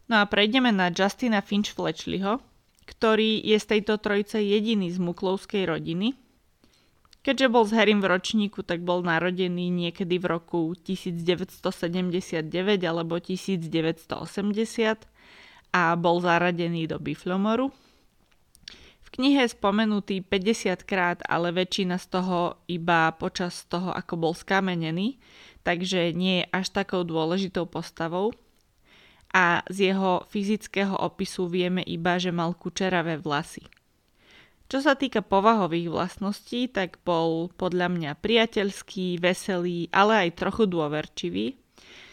No 0.09 0.15
a 0.21 0.25
prejdeme 0.25 0.73
na 0.73 0.89
Justina 0.89 1.45
Finch 1.45 1.77
Fletchleyho, 1.77 2.41
ktorý 2.89 3.45
je 3.45 3.57
z 3.61 3.67
tejto 3.77 4.01
trojice 4.01 4.41
jediný 4.41 4.89
z 4.89 4.97
muklovskej 4.97 5.69
rodiny. 5.69 6.17
Keďže 7.21 7.53
bol 7.53 7.69
s 7.69 7.77
Harrym 7.77 8.01
v 8.01 8.09
ročníku, 8.09 8.65
tak 8.65 8.81
bol 8.81 9.05
narodený 9.05 9.69
niekedy 9.69 10.17
v 10.17 10.27
roku 10.33 10.73
1979 10.73 12.49
alebo 12.89 13.21
1980 13.21 13.69
a 15.75 15.95
bol 15.95 16.21
zaradený 16.23 16.89
do 16.89 16.97
Biflomoru. 17.01 17.73
V 19.05 19.09
knihe 19.17 19.49
je 19.49 19.57
spomenutý 19.57 20.21
50 20.21 20.85
krát, 20.85 21.19
ale 21.25 21.49
väčšina 21.49 21.97
z 21.97 22.07
toho 22.13 22.61
iba 22.69 23.09
počas 23.17 23.65
toho, 23.65 23.89
ako 23.93 24.15
bol 24.21 24.33
skamenený, 24.37 25.17
takže 25.65 26.13
nie 26.13 26.45
je 26.45 26.51
až 26.53 26.67
takou 26.77 27.09
dôležitou 27.09 27.65
postavou 27.65 28.37
a 29.33 29.61
z 29.69 29.93
jeho 29.93 30.25
fyzického 30.29 30.97
opisu 30.97 31.49
vieme 31.53 31.85
iba, 31.85 32.17
že 32.17 32.33
mal 32.33 32.57
kučeravé 32.57 33.21
vlasy. 33.21 33.65
Čo 34.69 34.85
sa 34.85 34.93
týka 35.01 35.25
povahových 35.25 35.89
vlastností, 35.89 36.69
tak 36.69 37.01
bol 37.01 37.49
podľa 37.57 37.89
mňa 37.89 38.11
priateľský, 38.21 39.17
veselý, 39.17 39.89
ale 39.89 40.29
aj 40.29 40.45
trochu 40.45 40.69
dôverčivý, 40.69 41.57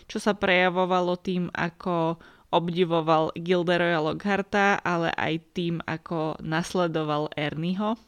čo 0.08 0.24
sa 0.24 0.32
prejavovalo 0.32 1.20
tým, 1.20 1.52
ako 1.52 2.16
obdivoval 2.56 3.36
Gilderoya 3.36 4.00
Lockharta, 4.00 4.80
ale 4.80 5.12
aj 5.20 5.34
tým, 5.52 5.84
ako 5.84 6.40
nasledoval 6.40 7.28
Ernieho. 7.36 8.00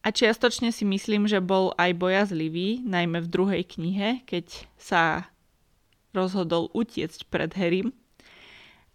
A 0.00 0.08
čiastočne 0.08 0.72
si 0.72 0.88
myslím, 0.88 1.28
že 1.28 1.44
bol 1.44 1.76
aj 1.76 1.92
bojazlivý, 2.00 2.80
najmä 2.88 3.20
v 3.20 3.28
druhej 3.28 3.62
knihe, 3.68 4.24
keď 4.24 4.64
sa 4.80 5.28
rozhodol 6.16 6.72
utiecť 6.72 7.28
pred 7.28 7.52
Harrym, 7.52 7.92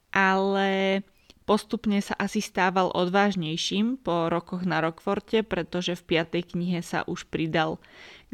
ale 0.10 1.02
postupne 1.46 2.02
sa 2.02 2.18
asi 2.18 2.42
stával 2.42 2.90
odvážnejším 2.90 4.02
po 4.02 4.34
rokoch 4.34 4.66
na 4.66 4.82
Rockforte, 4.82 5.46
pretože 5.46 5.94
v 5.94 6.18
piatej 6.18 6.58
knihe 6.58 6.82
sa 6.82 7.06
už 7.06 7.30
pridal 7.30 7.78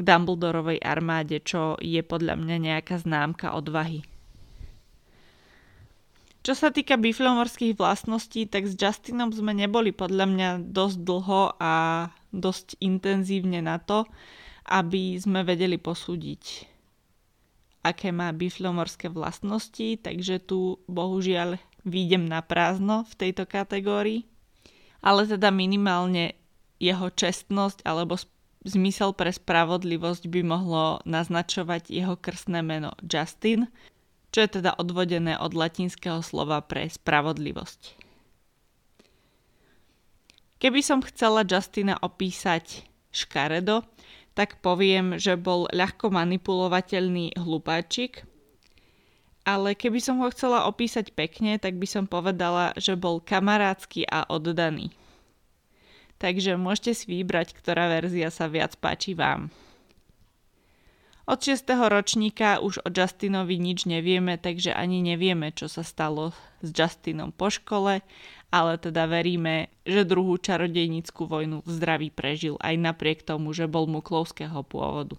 Dumbledorovej 0.00 0.80
armáde, 0.80 1.44
čo 1.44 1.76
je 1.76 2.00
podľa 2.00 2.40
mňa 2.40 2.56
nejaká 2.72 2.96
známka 3.04 3.52
odvahy. 3.52 4.00
Čo 6.42 6.58
sa 6.58 6.74
týka 6.74 6.98
biflomorských 6.98 7.78
vlastností, 7.78 8.50
tak 8.50 8.66
s 8.66 8.74
Justinom 8.74 9.30
sme 9.30 9.54
neboli 9.54 9.94
podľa 9.94 10.26
mňa 10.26 10.48
dosť 10.74 10.98
dlho 11.06 11.42
a 11.62 11.74
dosť 12.34 12.82
intenzívne 12.82 13.62
na 13.62 13.78
to, 13.78 14.02
aby 14.66 15.14
sme 15.22 15.46
vedeli 15.46 15.78
posúdiť 15.78 16.72
aké 17.82 18.14
má 18.14 18.30
biflomorské 18.30 19.10
vlastnosti, 19.10 19.98
takže 19.98 20.38
tu 20.38 20.78
bohužiaľ 20.86 21.58
výjdem 21.82 22.30
na 22.30 22.40
prázdno 22.40 23.02
v 23.10 23.14
tejto 23.18 23.44
kategórii. 23.44 24.22
Ale 25.02 25.26
teda 25.26 25.50
minimálne 25.50 26.38
jeho 26.78 27.10
čestnosť 27.10 27.82
alebo 27.82 28.14
zmysel 28.62 29.10
pre 29.18 29.34
spravodlivosť 29.34 30.30
by 30.30 30.40
mohlo 30.46 31.02
naznačovať 31.02 31.90
jeho 31.90 32.14
krstné 32.14 32.62
meno 32.62 32.94
Justin, 33.02 33.66
čo 34.32 34.38
je 34.42 34.58
teda 34.58 34.74
odvodené 34.80 35.36
od 35.36 35.52
latinského 35.52 36.24
slova 36.24 36.64
pre 36.64 36.88
spravodlivosť. 36.88 38.00
Keby 40.56 40.80
som 40.80 41.04
chcela 41.04 41.44
Justina 41.44 42.00
opísať 42.00 42.88
škaredo, 43.12 43.84
tak 44.32 44.64
poviem, 44.64 45.20
že 45.20 45.36
bol 45.36 45.68
ľahko 45.68 46.08
manipulovateľný 46.08 47.36
hlupáčik, 47.36 48.24
ale 49.42 49.74
keby 49.74 49.98
som 49.98 50.22
ho 50.22 50.30
chcela 50.30 50.64
opísať 50.70 51.12
pekne, 51.12 51.58
tak 51.58 51.76
by 51.76 51.84
som 51.84 52.04
povedala, 52.06 52.72
že 52.78 52.94
bol 52.94 53.18
kamarádsky 53.18 54.06
a 54.06 54.24
oddaný. 54.30 54.94
Takže 56.22 56.54
môžete 56.54 56.94
si 56.94 57.04
vybrať, 57.10 57.58
ktorá 57.58 57.90
verzia 57.90 58.30
sa 58.30 58.46
viac 58.46 58.78
páči 58.78 59.18
vám. 59.18 59.50
Od 61.22 61.38
6. 61.38 61.62
ročníka 61.86 62.58
už 62.58 62.82
o 62.82 62.90
Justinovi 62.90 63.54
nič 63.54 63.86
nevieme, 63.86 64.34
takže 64.34 64.74
ani 64.74 64.98
nevieme, 64.98 65.54
čo 65.54 65.70
sa 65.70 65.86
stalo 65.86 66.34
s 66.58 66.74
Justinom 66.74 67.30
po 67.30 67.46
škole, 67.46 68.02
ale 68.50 68.72
teda 68.74 69.06
veríme, 69.06 69.70
že 69.86 70.02
druhú 70.02 70.34
čarodejnickú 70.34 71.30
vojnu 71.30 71.62
v 71.62 71.70
zdraví 71.70 72.08
prežil 72.10 72.58
aj 72.58 72.74
napriek 72.74 73.22
tomu, 73.22 73.54
že 73.54 73.70
bol 73.70 73.86
muklovského 73.86 74.66
pôvodu. 74.66 75.14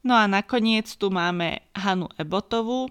No 0.00 0.16
a 0.16 0.24
nakoniec 0.24 0.88
tu 0.96 1.12
máme 1.12 1.60
Hanu 1.76 2.08
Ebotovú. 2.16 2.88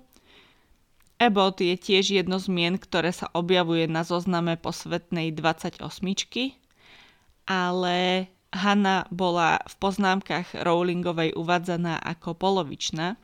Ebot 1.18 1.58
je 1.58 1.74
tiež 1.74 2.22
jedno 2.22 2.38
z 2.38 2.48
mien, 2.54 2.78
ktoré 2.78 3.10
sa 3.10 3.34
objavuje 3.34 3.90
na 3.90 4.06
zozname 4.06 4.62
posvetnej 4.62 5.34
28, 5.34 5.82
ale 7.50 8.30
Hanna 8.52 9.08
bola 9.08 9.64
v 9.64 9.76
poznámkach 9.80 10.60
Rowlingovej 10.60 11.40
uvádzaná 11.40 12.04
ako 12.04 12.36
polovičná, 12.36 13.16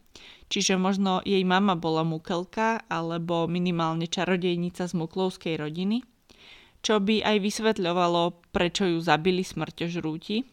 čiže 0.47 0.79
možno 0.79 1.19
jej 1.27 1.43
mama 1.43 1.75
bola 1.75 2.07
mukelka 2.07 2.87
alebo 2.87 3.43
minimálne 3.51 4.07
čarodejnica 4.07 4.87
z 4.87 4.93
muklovskej 4.95 5.59
rodiny, 5.59 5.99
čo 6.79 7.03
by 7.03 7.27
aj 7.27 7.43
vysvetľovalo, 7.43 8.39
prečo 8.55 8.87
ju 8.87 9.03
zabili 9.03 9.43
smrťožrúti. 9.43 10.47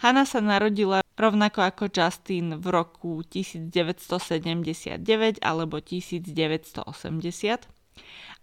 Hanna 0.00 0.24
sa 0.24 0.40
narodila 0.40 1.04
rovnako 1.20 1.68
ako 1.68 1.92
Justin 1.92 2.56
v 2.56 2.66
roku 2.72 3.20
1979 3.28 5.04
alebo 5.44 5.84
1980 5.84 6.80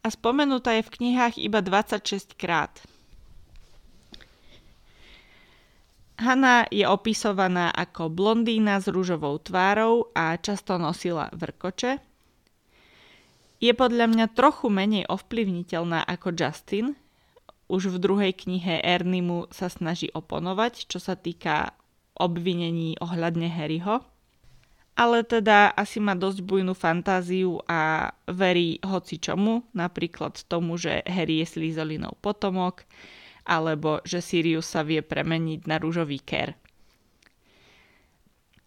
a 0.02 0.08
spomenutá 0.14 0.78
je 0.78 0.84
v 0.86 0.94
knihách 0.94 1.42
iba 1.42 1.60
26 1.66 2.38
krát– 2.38 2.78
Hanna 6.22 6.70
je 6.70 6.86
opisovaná 6.86 7.74
ako 7.74 8.14
blondína 8.14 8.78
s 8.78 8.86
rúžovou 8.86 9.42
tvárou 9.42 10.14
a 10.14 10.38
často 10.38 10.78
nosila 10.78 11.34
vrkoče. 11.34 11.98
Je 13.58 13.74
podľa 13.74 14.06
mňa 14.06 14.26
trochu 14.38 14.70
menej 14.70 15.10
ovplyvniteľná 15.10 16.06
ako 16.06 16.30
Justin. 16.38 16.94
Už 17.66 17.90
v 17.90 17.98
druhej 17.98 18.34
knihe 18.38 18.86
Ernie 18.86 19.26
mu 19.26 19.50
sa 19.50 19.66
snaží 19.70 20.14
oponovať, 20.14 20.86
čo 20.86 21.02
sa 21.02 21.18
týka 21.18 21.74
obvinení 22.14 23.02
ohľadne 23.02 23.50
Harryho. 23.50 24.06
Ale 24.94 25.26
teda 25.26 25.74
asi 25.74 25.98
má 25.98 26.14
dosť 26.14 26.46
bujnú 26.46 26.78
fantáziu 26.78 27.64
a 27.66 28.12
verí 28.30 28.78
hoci 28.86 29.18
čomu, 29.18 29.66
napríklad 29.74 30.38
tomu, 30.46 30.78
že 30.78 31.02
Harry 31.10 31.42
je 31.42 31.48
Slytherinov 31.50 32.20
potomok, 32.22 32.86
alebo 33.46 34.00
že 34.06 34.22
Sirius 34.22 34.70
sa 34.70 34.86
vie 34.86 35.02
premeniť 35.02 35.66
na 35.66 35.82
rúžový 35.82 36.22
ker. 36.22 36.54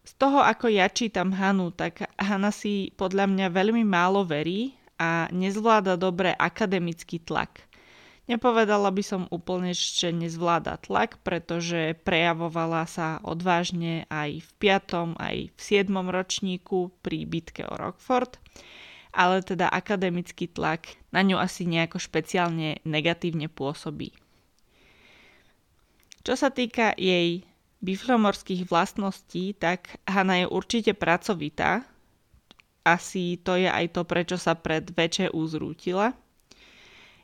Z 0.05 0.13
toho, 0.21 0.45
ako 0.45 0.69
ja 0.69 0.93
čítam 0.93 1.33
Hanu, 1.33 1.73
tak 1.73 2.05
Hana 2.21 2.53
si 2.53 2.93
podľa 2.93 3.25
mňa 3.25 3.47
veľmi 3.49 3.83
málo 3.89 4.21
verí 4.29 4.77
a 5.01 5.33
nezvláda 5.33 5.97
dobre 5.97 6.37
akademický 6.37 7.25
tlak. 7.25 7.65
Nepovedala 8.25 8.89
by 8.89 9.05
som 9.05 9.23
úplne, 9.29 9.77
že 9.77 10.09
nezvláda 10.09 10.81
tlak, 10.81 11.21
pretože 11.21 11.93
prejavovala 12.09 12.89
sa 12.89 13.21
odvážne 13.21 14.09
aj 14.09 14.41
v 14.41 14.51
5. 14.61 15.21
aj 15.21 15.37
v 15.53 15.61
7. 15.61 15.93
ročníku 15.93 16.89
pri 17.05 17.29
bitke 17.29 17.69
o 17.69 17.77
Rockford, 17.77 18.41
ale 19.13 19.45
teda 19.45 19.69
akademický 19.69 20.49
tlak 20.49 20.97
na 21.13 21.21
ňu 21.21 21.37
asi 21.37 21.69
nejako 21.69 22.01
špeciálne 22.01 22.81
negatívne 22.89 23.53
pôsobí. 23.53 24.24
Čo 26.25 26.41
sa 26.41 26.49
týka 26.49 26.97
jej 26.97 27.45
biflomorských 27.85 28.65
vlastností, 28.65 29.53
tak 29.61 30.01
Hanna 30.09 30.41
je 30.41 30.47
určite 30.49 30.97
pracovitá. 30.97 31.85
Asi 32.81 33.37
to 33.45 33.61
je 33.61 33.69
aj 33.69 33.93
to, 33.93 34.09
prečo 34.09 34.41
sa 34.41 34.57
pred 34.57 34.89
VČU 34.89 35.37
zrútila. 35.45 36.17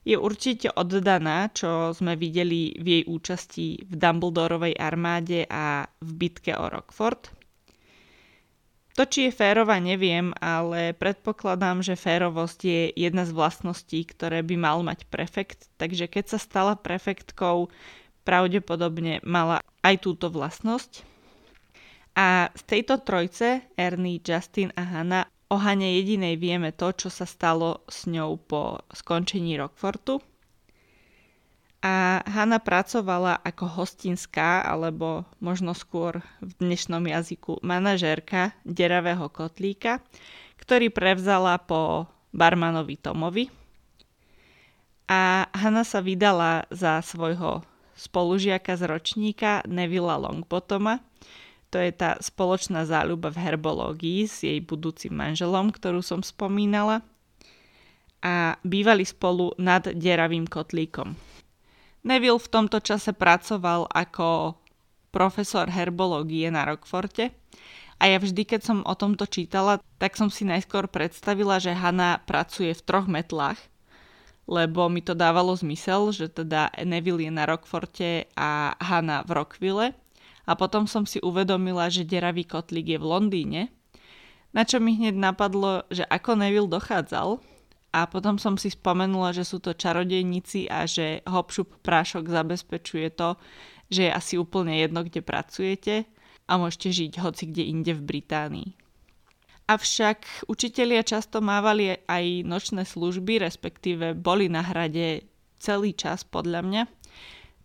Je 0.04 0.16
určite 0.16 0.72
oddaná, 0.72 1.52
čo 1.52 1.92
sme 1.96 2.16
videli 2.16 2.76
v 2.76 2.86
jej 3.00 3.04
účasti 3.08 3.84
v 3.84 3.92
Dumbledorovej 3.96 4.76
armáde 4.76 5.44
a 5.48 5.88
v 6.00 6.10
bitke 6.16 6.56
o 6.56 6.68
Rockford. 6.68 7.32
To, 8.96 9.08
či 9.08 9.28
je 9.28 9.32
férová, 9.32 9.80
neviem, 9.80 10.32
ale 10.40 10.92
predpokladám, 10.92 11.80
že 11.80 12.00
férovosť 12.00 12.60
je 12.64 12.82
jedna 12.96 13.24
z 13.24 13.32
vlastností, 13.32 14.04
ktoré 14.04 14.44
by 14.44 14.56
mal 14.60 14.84
mať 14.84 15.08
prefekt, 15.08 15.72
takže 15.80 16.04
keď 16.04 16.36
sa 16.36 16.38
stala 16.40 16.74
prefektkou, 16.76 17.72
pravdepodobne 18.30 19.18
mala 19.26 19.58
aj 19.82 20.06
túto 20.06 20.30
vlastnosť. 20.30 21.02
A 22.14 22.54
z 22.54 22.62
tejto 22.62 23.02
trojce, 23.02 23.66
Ernie, 23.74 24.22
Justin 24.22 24.70
a 24.78 24.86
Hannah, 24.86 25.26
o 25.50 25.58
Hane 25.58 25.98
jedinej 25.98 26.38
vieme 26.38 26.70
to, 26.70 26.94
čo 26.94 27.10
sa 27.10 27.26
stalo 27.26 27.82
s 27.90 28.06
ňou 28.06 28.38
po 28.38 28.78
skončení 28.94 29.58
Rockfortu. 29.58 30.22
A 31.82 32.22
Hanna 32.22 32.62
pracovala 32.62 33.42
ako 33.42 33.82
hostinská, 33.82 34.62
alebo 34.62 35.26
možno 35.42 35.74
skôr 35.74 36.22
v 36.38 36.50
dnešnom 36.62 37.02
jazyku 37.10 37.58
manažérka 37.66 38.54
deravého 38.62 39.26
kotlíka, 39.26 39.98
ktorý 40.60 40.92
prevzala 40.94 41.58
po 41.58 42.06
barmanovi 42.30 42.94
Tomovi. 42.94 43.50
A 45.10 45.50
Hanna 45.50 45.82
sa 45.82 45.98
vydala 45.98 46.70
za 46.70 47.02
svojho 47.02 47.66
spolužiaka 48.00 48.80
z 48.80 48.88
ročníka 48.88 49.60
Nevilla 49.68 50.16
Longbotoma. 50.16 51.04
To 51.68 51.76
je 51.76 51.92
tá 51.92 52.16
spoločná 52.18 52.88
záľuba 52.88 53.28
v 53.28 53.44
herbológii 53.44 54.20
s 54.24 54.42
jej 54.42 54.58
budúcim 54.64 55.12
manželom, 55.12 55.68
ktorú 55.68 56.00
som 56.00 56.24
spomínala. 56.24 57.04
A 58.24 58.56
bývali 58.64 59.04
spolu 59.04 59.52
nad 59.60 59.84
deravým 59.84 60.48
kotlíkom. 60.48 61.14
Neville 62.04 62.40
v 62.40 62.52
tomto 62.52 62.80
čase 62.80 63.12
pracoval 63.12 63.86
ako 63.92 64.56
profesor 65.12 65.68
herbológie 65.68 66.48
na 66.48 66.64
Rockforte 66.64 67.36
a 68.00 68.08
ja 68.08 68.16
vždy, 68.16 68.48
keď 68.48 68.60
som 68.64 68.78
o 68.88 68.96
tomto 68.96 69.28
čítala, 69.28 69.76
tak 70.00 70.16
som 70.16 70.32
si 70.32 70.48
najskôr 70.48 70.88
predstavila, 70.88 71.60
že 71.60 71.76
Hanna 71.76 72.24
pracuje 72.24 72.72
v 72.72 72.84
troch 72.84 73.04
metlách 73.04 73.60
lebo 74.50 74.90
mi 74.90 74.98
to 74.98 75.14
dávalo 75.14 75.54
zmysel, 75.54 76.10
že 76.10 76.26
teda 76.26 76.74
Neville 76.82 77.22
je 77.22 77.30
na 77.30 77.46
Rockforte 77.46 78.26
a 78.34 78.74
Hanna 78.82 79.22
v 79.22 79.30
Rockville. 79.38 79.94
A 80.50 80.52
potom 80.58 80.90
som 80.90 81.06
si 81.06 81.22
uvedomila, 81.22 81.86
že 81.86 82.02
deravý 82.02 82.42
kotlík 82.42 82.90
je 82.90 82.98
v 82.98 83.06
Londýne, 83.06 83.62
na 84.50 84.66
čo 84.66 84.82
mi 84.82 84.98
hneď 84.98 85.14
napadlo, 85.14 85.86
že 85.94 86.02
ako 86.02 86.34
Neville 86.34 86.66
dochádzal 86.66 87.38
a 87.94 88.00
potom 88.10 88.34
som 88.34 88.58
si 88.58 88.74
spomenula, 88.74 89.30
že 89.30 89.46
sú 89.46 89.62
to 89.62 89.78
čarodejníci 89.78 90.66
a 90.66 90.90
že 90.90 91.22
Hopšup 91.22 91.78
prášok 91.86 92.26
zabezpečuje 92.26 93.14
to, 93.14 93.38
že 93.86 94.10
je 94.10 94.12
asi 94.14 94.34
úplne 94.38 94.74
jedno, 94.74 95.06
kde 95.06 95.22
pracujete 95.22 96.06
a 96.50 96.58
môžete 96.58 96.90
žiť 96.90 97.12
hoci 97.22 97.46
kde 97.46 97.62
inde 97.70 97.92
v 97.94 98.02
Británii. 98.02 98.79
Avšak 99.70 100.50
učitelia 100.50 101.06
často 101.06 101.38
mávali 101.38 101.94
aj 102.10 102.42
nočné 102.42 102.82
služby, 102.82 103.38
respektíve 103.38 104.18
boli 104.18 104.50
na 104.50 104.66
hrade 104.66 105.30
celý 105.62 105.94
čas 105.94 106.26
podľa 106.26 106.66
mňa. 106.66 106.82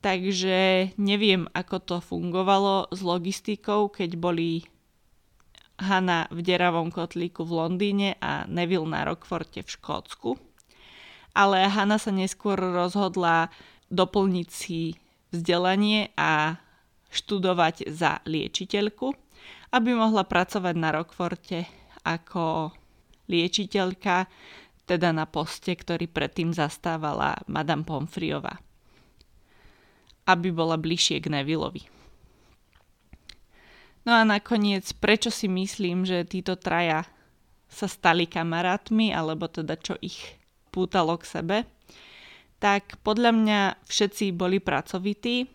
Takže 0.06 0.94
neviem, 1.02 1.50
ako 1.50 1.78
to 1.82 1.98
fungovalo 1.98 2.94
s 2.94 3.02
logistikou, 3.02 3.89
keď 3.89 4.22
boli 4.22 4.62
Hanna 5.82 6.30
v 6.30 6.46
deravom 6.46 6.94
kotlíku 6.94 7.41
v 7.41 7.58
Londýne 7.58 8.22
a 8.22 8.46
Neville 8.46 8.86
na 8.86 9.02
Rockforte 9.02 9.65
v 9.65 9.74
Škótsku. 9.74 10.38
Ale 11.34 11.65
Hanna 11.65 11.98
sa 11.98 12.13
neskôr 12.13 12.62
rozhodla 12.62 13.50
doplniť 13.89 14.50
si 14.54 14.94
vzdelanie 15.34 16.13
a 16.13 16.62
študovať 17.10 17.89
za 17.89 18.22
liečiteľku, 18.30 19.10
aby 19.74 19.89
mohla 19.98 20.22
pracovať 20.22 20.76
na 20.78 20.94
Rockforte 20.94 21.85
ako 22.06 22.70
liečiteľka, 23.26 24.30
teda 24.86 25.10
na 25.10 25.26
poste, 25.26 25.74
ktorý 25.74 26.06
predtým 26.06 26.54
zastávala 26.54 27.41
Madame 27.50 27.82
Pomfriová, 27.82 28.62
aby 30.30 30.54
bola 30.54 30.78
bližšie 30.78 31.18
k 31.26 31.34
Nevillovi. 31.34 31.89
No 34.06 34.13
a 34.13 34.22
nakoniec, 34.22 34.86
prečo 35.02 35.34
si 35.34 35.50
myslím, 35.50 36.06
že 36.06 36.30
títo 36.30 36.54
traja 36.54 37.10
sa 37.65 37.89
stali 37.89 38.30
kamarátmi, 38.30 39.10
alebo 39.10 39.50
teda 39.50 39.74
čo 39.82 39.98
ich 39.98 40.38
pútalo 40.70 41.18
k 41.18 41.26
sebe, 41.26 41.58
tak 42.62 43.02
podľa 43.02 43.32
mňa 43.34 43.60
všetci 43.89 44.38
boli 44.38 44.62
pracovití, 44.62 45.50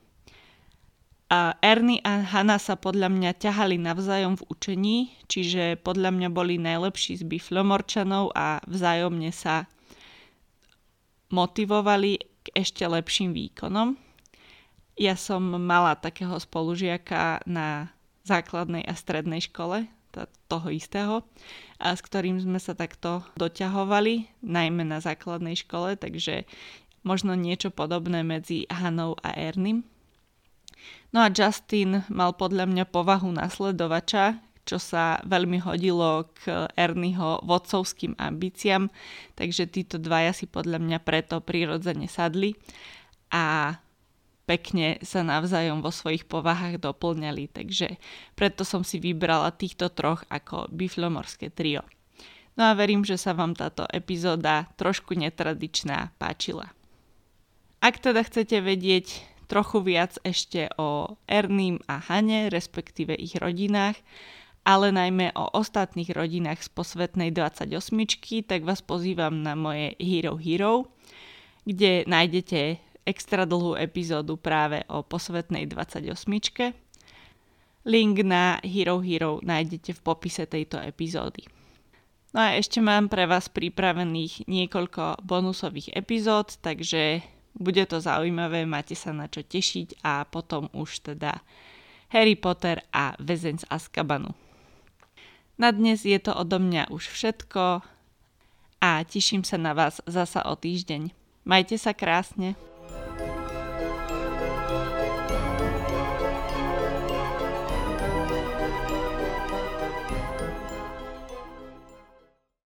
a 1.31 1.55
Ernie 1.63 2.03
a 2.03 2.27
Hanna 2.27 2.59
sa 2.59 2.75
podľa 2.75 3.07
mňa 3.07 3.39
ťahali 3.39 3.79
navzájom 3.79 4.35
v 4.35 4.47
učení, 4.51 4.99
čiže 5.31 5.79
podľa 5.79 6.11
mňa 6.11 6.29
boli 6.35 6.59
najlepší 6.59 7.23
z 7.23 7.25
biflomorčanov 7.25 8.35
a 8.35 8.59
vzájomne 8.67 9.31
sa 9.31 9.71
motivovali 11.31 12.19
k 12.43 12.47
ešte 12.59 12.83
lepším 12.83 13.31
výkonom. 13.31 13.95
Ja 14.99 15.15
som 15.15 15.47
mala 15.55 15.95
takého 15.95 16.35
spolužiaka 16.35 17.47
na 17.47 17.95
základnej 18.27 18.83
a 18.85 18.99
strednej 18.99 19.47
škole, 19.47 19.87
toho 20.51 20.67
istého, 20.75 21.23
a 21.79 21.95
s 21.95 22.03
ktorým 22.03 22.43
sme 22.43 22.59
sa 22.59 22.75
takto 22.75 23.23
doťahovali, 23.39 24.43
najmä 24.43 24.83
na 24.83 24.99
základnej 24.99 25.55
škole, 25.55 25.95
takže 25.95 26.43
možno 27.07 27.39
niečo 27.39 27.71
podobné 27.71 28.27
medzi 28.27 28.67
Hanou 28.67 29.15
a 29.23 29.31
Ernym. 29.39 29.87
No 31.11 31.27
a 31.27 31.29
Justin 31.31 32.07
mal 32.07 32.39
podľa 32.39 32.71
mňa 32.71 32.85
povahu 32.87 33.35
nasledovača, 33.35 34.39
čo 34.63 34.79
sa 34.79 35.19
veľmi 35.27 35.59
hodilo 35.67 36.31
k 36.39 36.71
Ernieho 36.79 37.43
vodcovským 37.43 38.15
ambíciám, 38.15 38.87
takže 39.35 39.67
títo 39.67 39.99
dvaja 39.99 40.31
si 40.31 40.47
podľa 40.47 40.79
mňa 40.79 40.99
preto 41.03 41.43
prirodzene 41.43 42.07
sadli 42.07 42.55
a 43.35 43.75
pekne 44.47 45.03
sa 45.03 45.27
navzájom 45.27 45.83
vo 45.83 45.91
svojich 45.91 46.27
povahách 46.31 46.79
doplňali, 46.79 47.51
takže 47.51 47.99
preto 48.39 48.63
som 48.63 48.87
si 48.87 49.03
vybrala 49.03 49.51
týchto 49.51 49.91
troch 49.91 50.23
ako 50.31 50.71
biflomorské 50.71 51.51
trio. 51.51 51.83
No 52.55 52.71
a 52.71 52.77
verím, 52.79 53.03
že 53.07 53.19
sa 53.19 53.35
vám 53.35 53.55
táto 53.59 53.87
epizóda 53.91 54.71
trošku 54.75 55.15
netradičná 55.19 56.15
páčila. 56.19 56.71
Ak 57.81 58.03
teda 58.03 58.21
chcete 58.27 58.61
vedieť 58.61 59.23
trochu 59.51 59.83
viac 59.83 60.15
ešte 60.23 60.71
o 60.79 61.19
Erním 61.27 61.83
a 61.91 61.99
Hane, 61.99 62.47
respektíve 62.55 63.19
ich 63.19 63.35
rodinách, 63.35 63.99
ale 64.63 64.95
najmä 64.95 65.35
o 65.35 65.51
ostatných 65.59 66.15
rodinách 66.15 66.63
z 66.63 66.71
posvetnej 66.71 67.35
28, 67.35 68.47
tak 68.47 68.63
vás 68.63 68.79
pozývam 68.79 69.43
na 69.43 69.59
moje 69.59 69.99
Hero 69.99 70.39
Hero, 70.39 70.95
kde 71.67 72.07
nájdete 72.07 72.79
extra 73.03 73.43
dlhú 73.43 73.75
epizódu 73.75 74.39
práve 74.39 74.87
o 74.87 75.03
posvetnej 75.03 75.67
28. 75.67 76.15
Link 77.89 78.17
na 78.23 78.63
Hero 78.63 79.03
Hero 79.03 79.43
nájdete 79.43 79.97
v 79.97 80.01
popise 80.05 80.47
tejto 80.47 80.79
epizódy. 80.79 81.49
No 82.31 82.47
a 82.47 82.55
ešte 82.55 82.79
mám 82.79 83.11
pre 83.11 83.27
vás 83.27 83.51
pripravených 83.51 84.47
niekoľko 84.47 85.27
bonusových 85.27 85.99
epizód, 85.99 86.55
takže 86.63 87.25
bude 87.55 87.83
to 87.87 87.99
zaujímavé, 87.99 88.63
máte 88.67 88.95
sa 88.95 89.11
na 89.11 89.27
čo 89.27 89.43
tešiť 89.43 90.05
a 90.07 90.23
potom 90.27 90.71
už 90.71 91.13
teda 91.13 91.43
Harry 92.11 92.35
Potter 92.35 92.83
a 92.91 93.15
väzeň 93.19 93.63
z 93.63 93.69
Azkabanu. 93.71 94.35
Na 95.61 95.71
dnes 95.71 96.09
je 96.09 96.17
to 96.17 96.33
odo 96.33 96.57
mňa 96.57 96.89
už 96.89 97.11
všetko 97.13 97.85
a 98.81 98.91
teším 99.05 99.45
sa 99.45 99.61
na 99.61 99.77
vás 99.77 100.01
zasa 100.09 100.41
o 100.49 100.57
týždeň. 100.57 101.13
Majte 101.45 101.77
sa 101.77 101.93
krásne. 101.93 102.57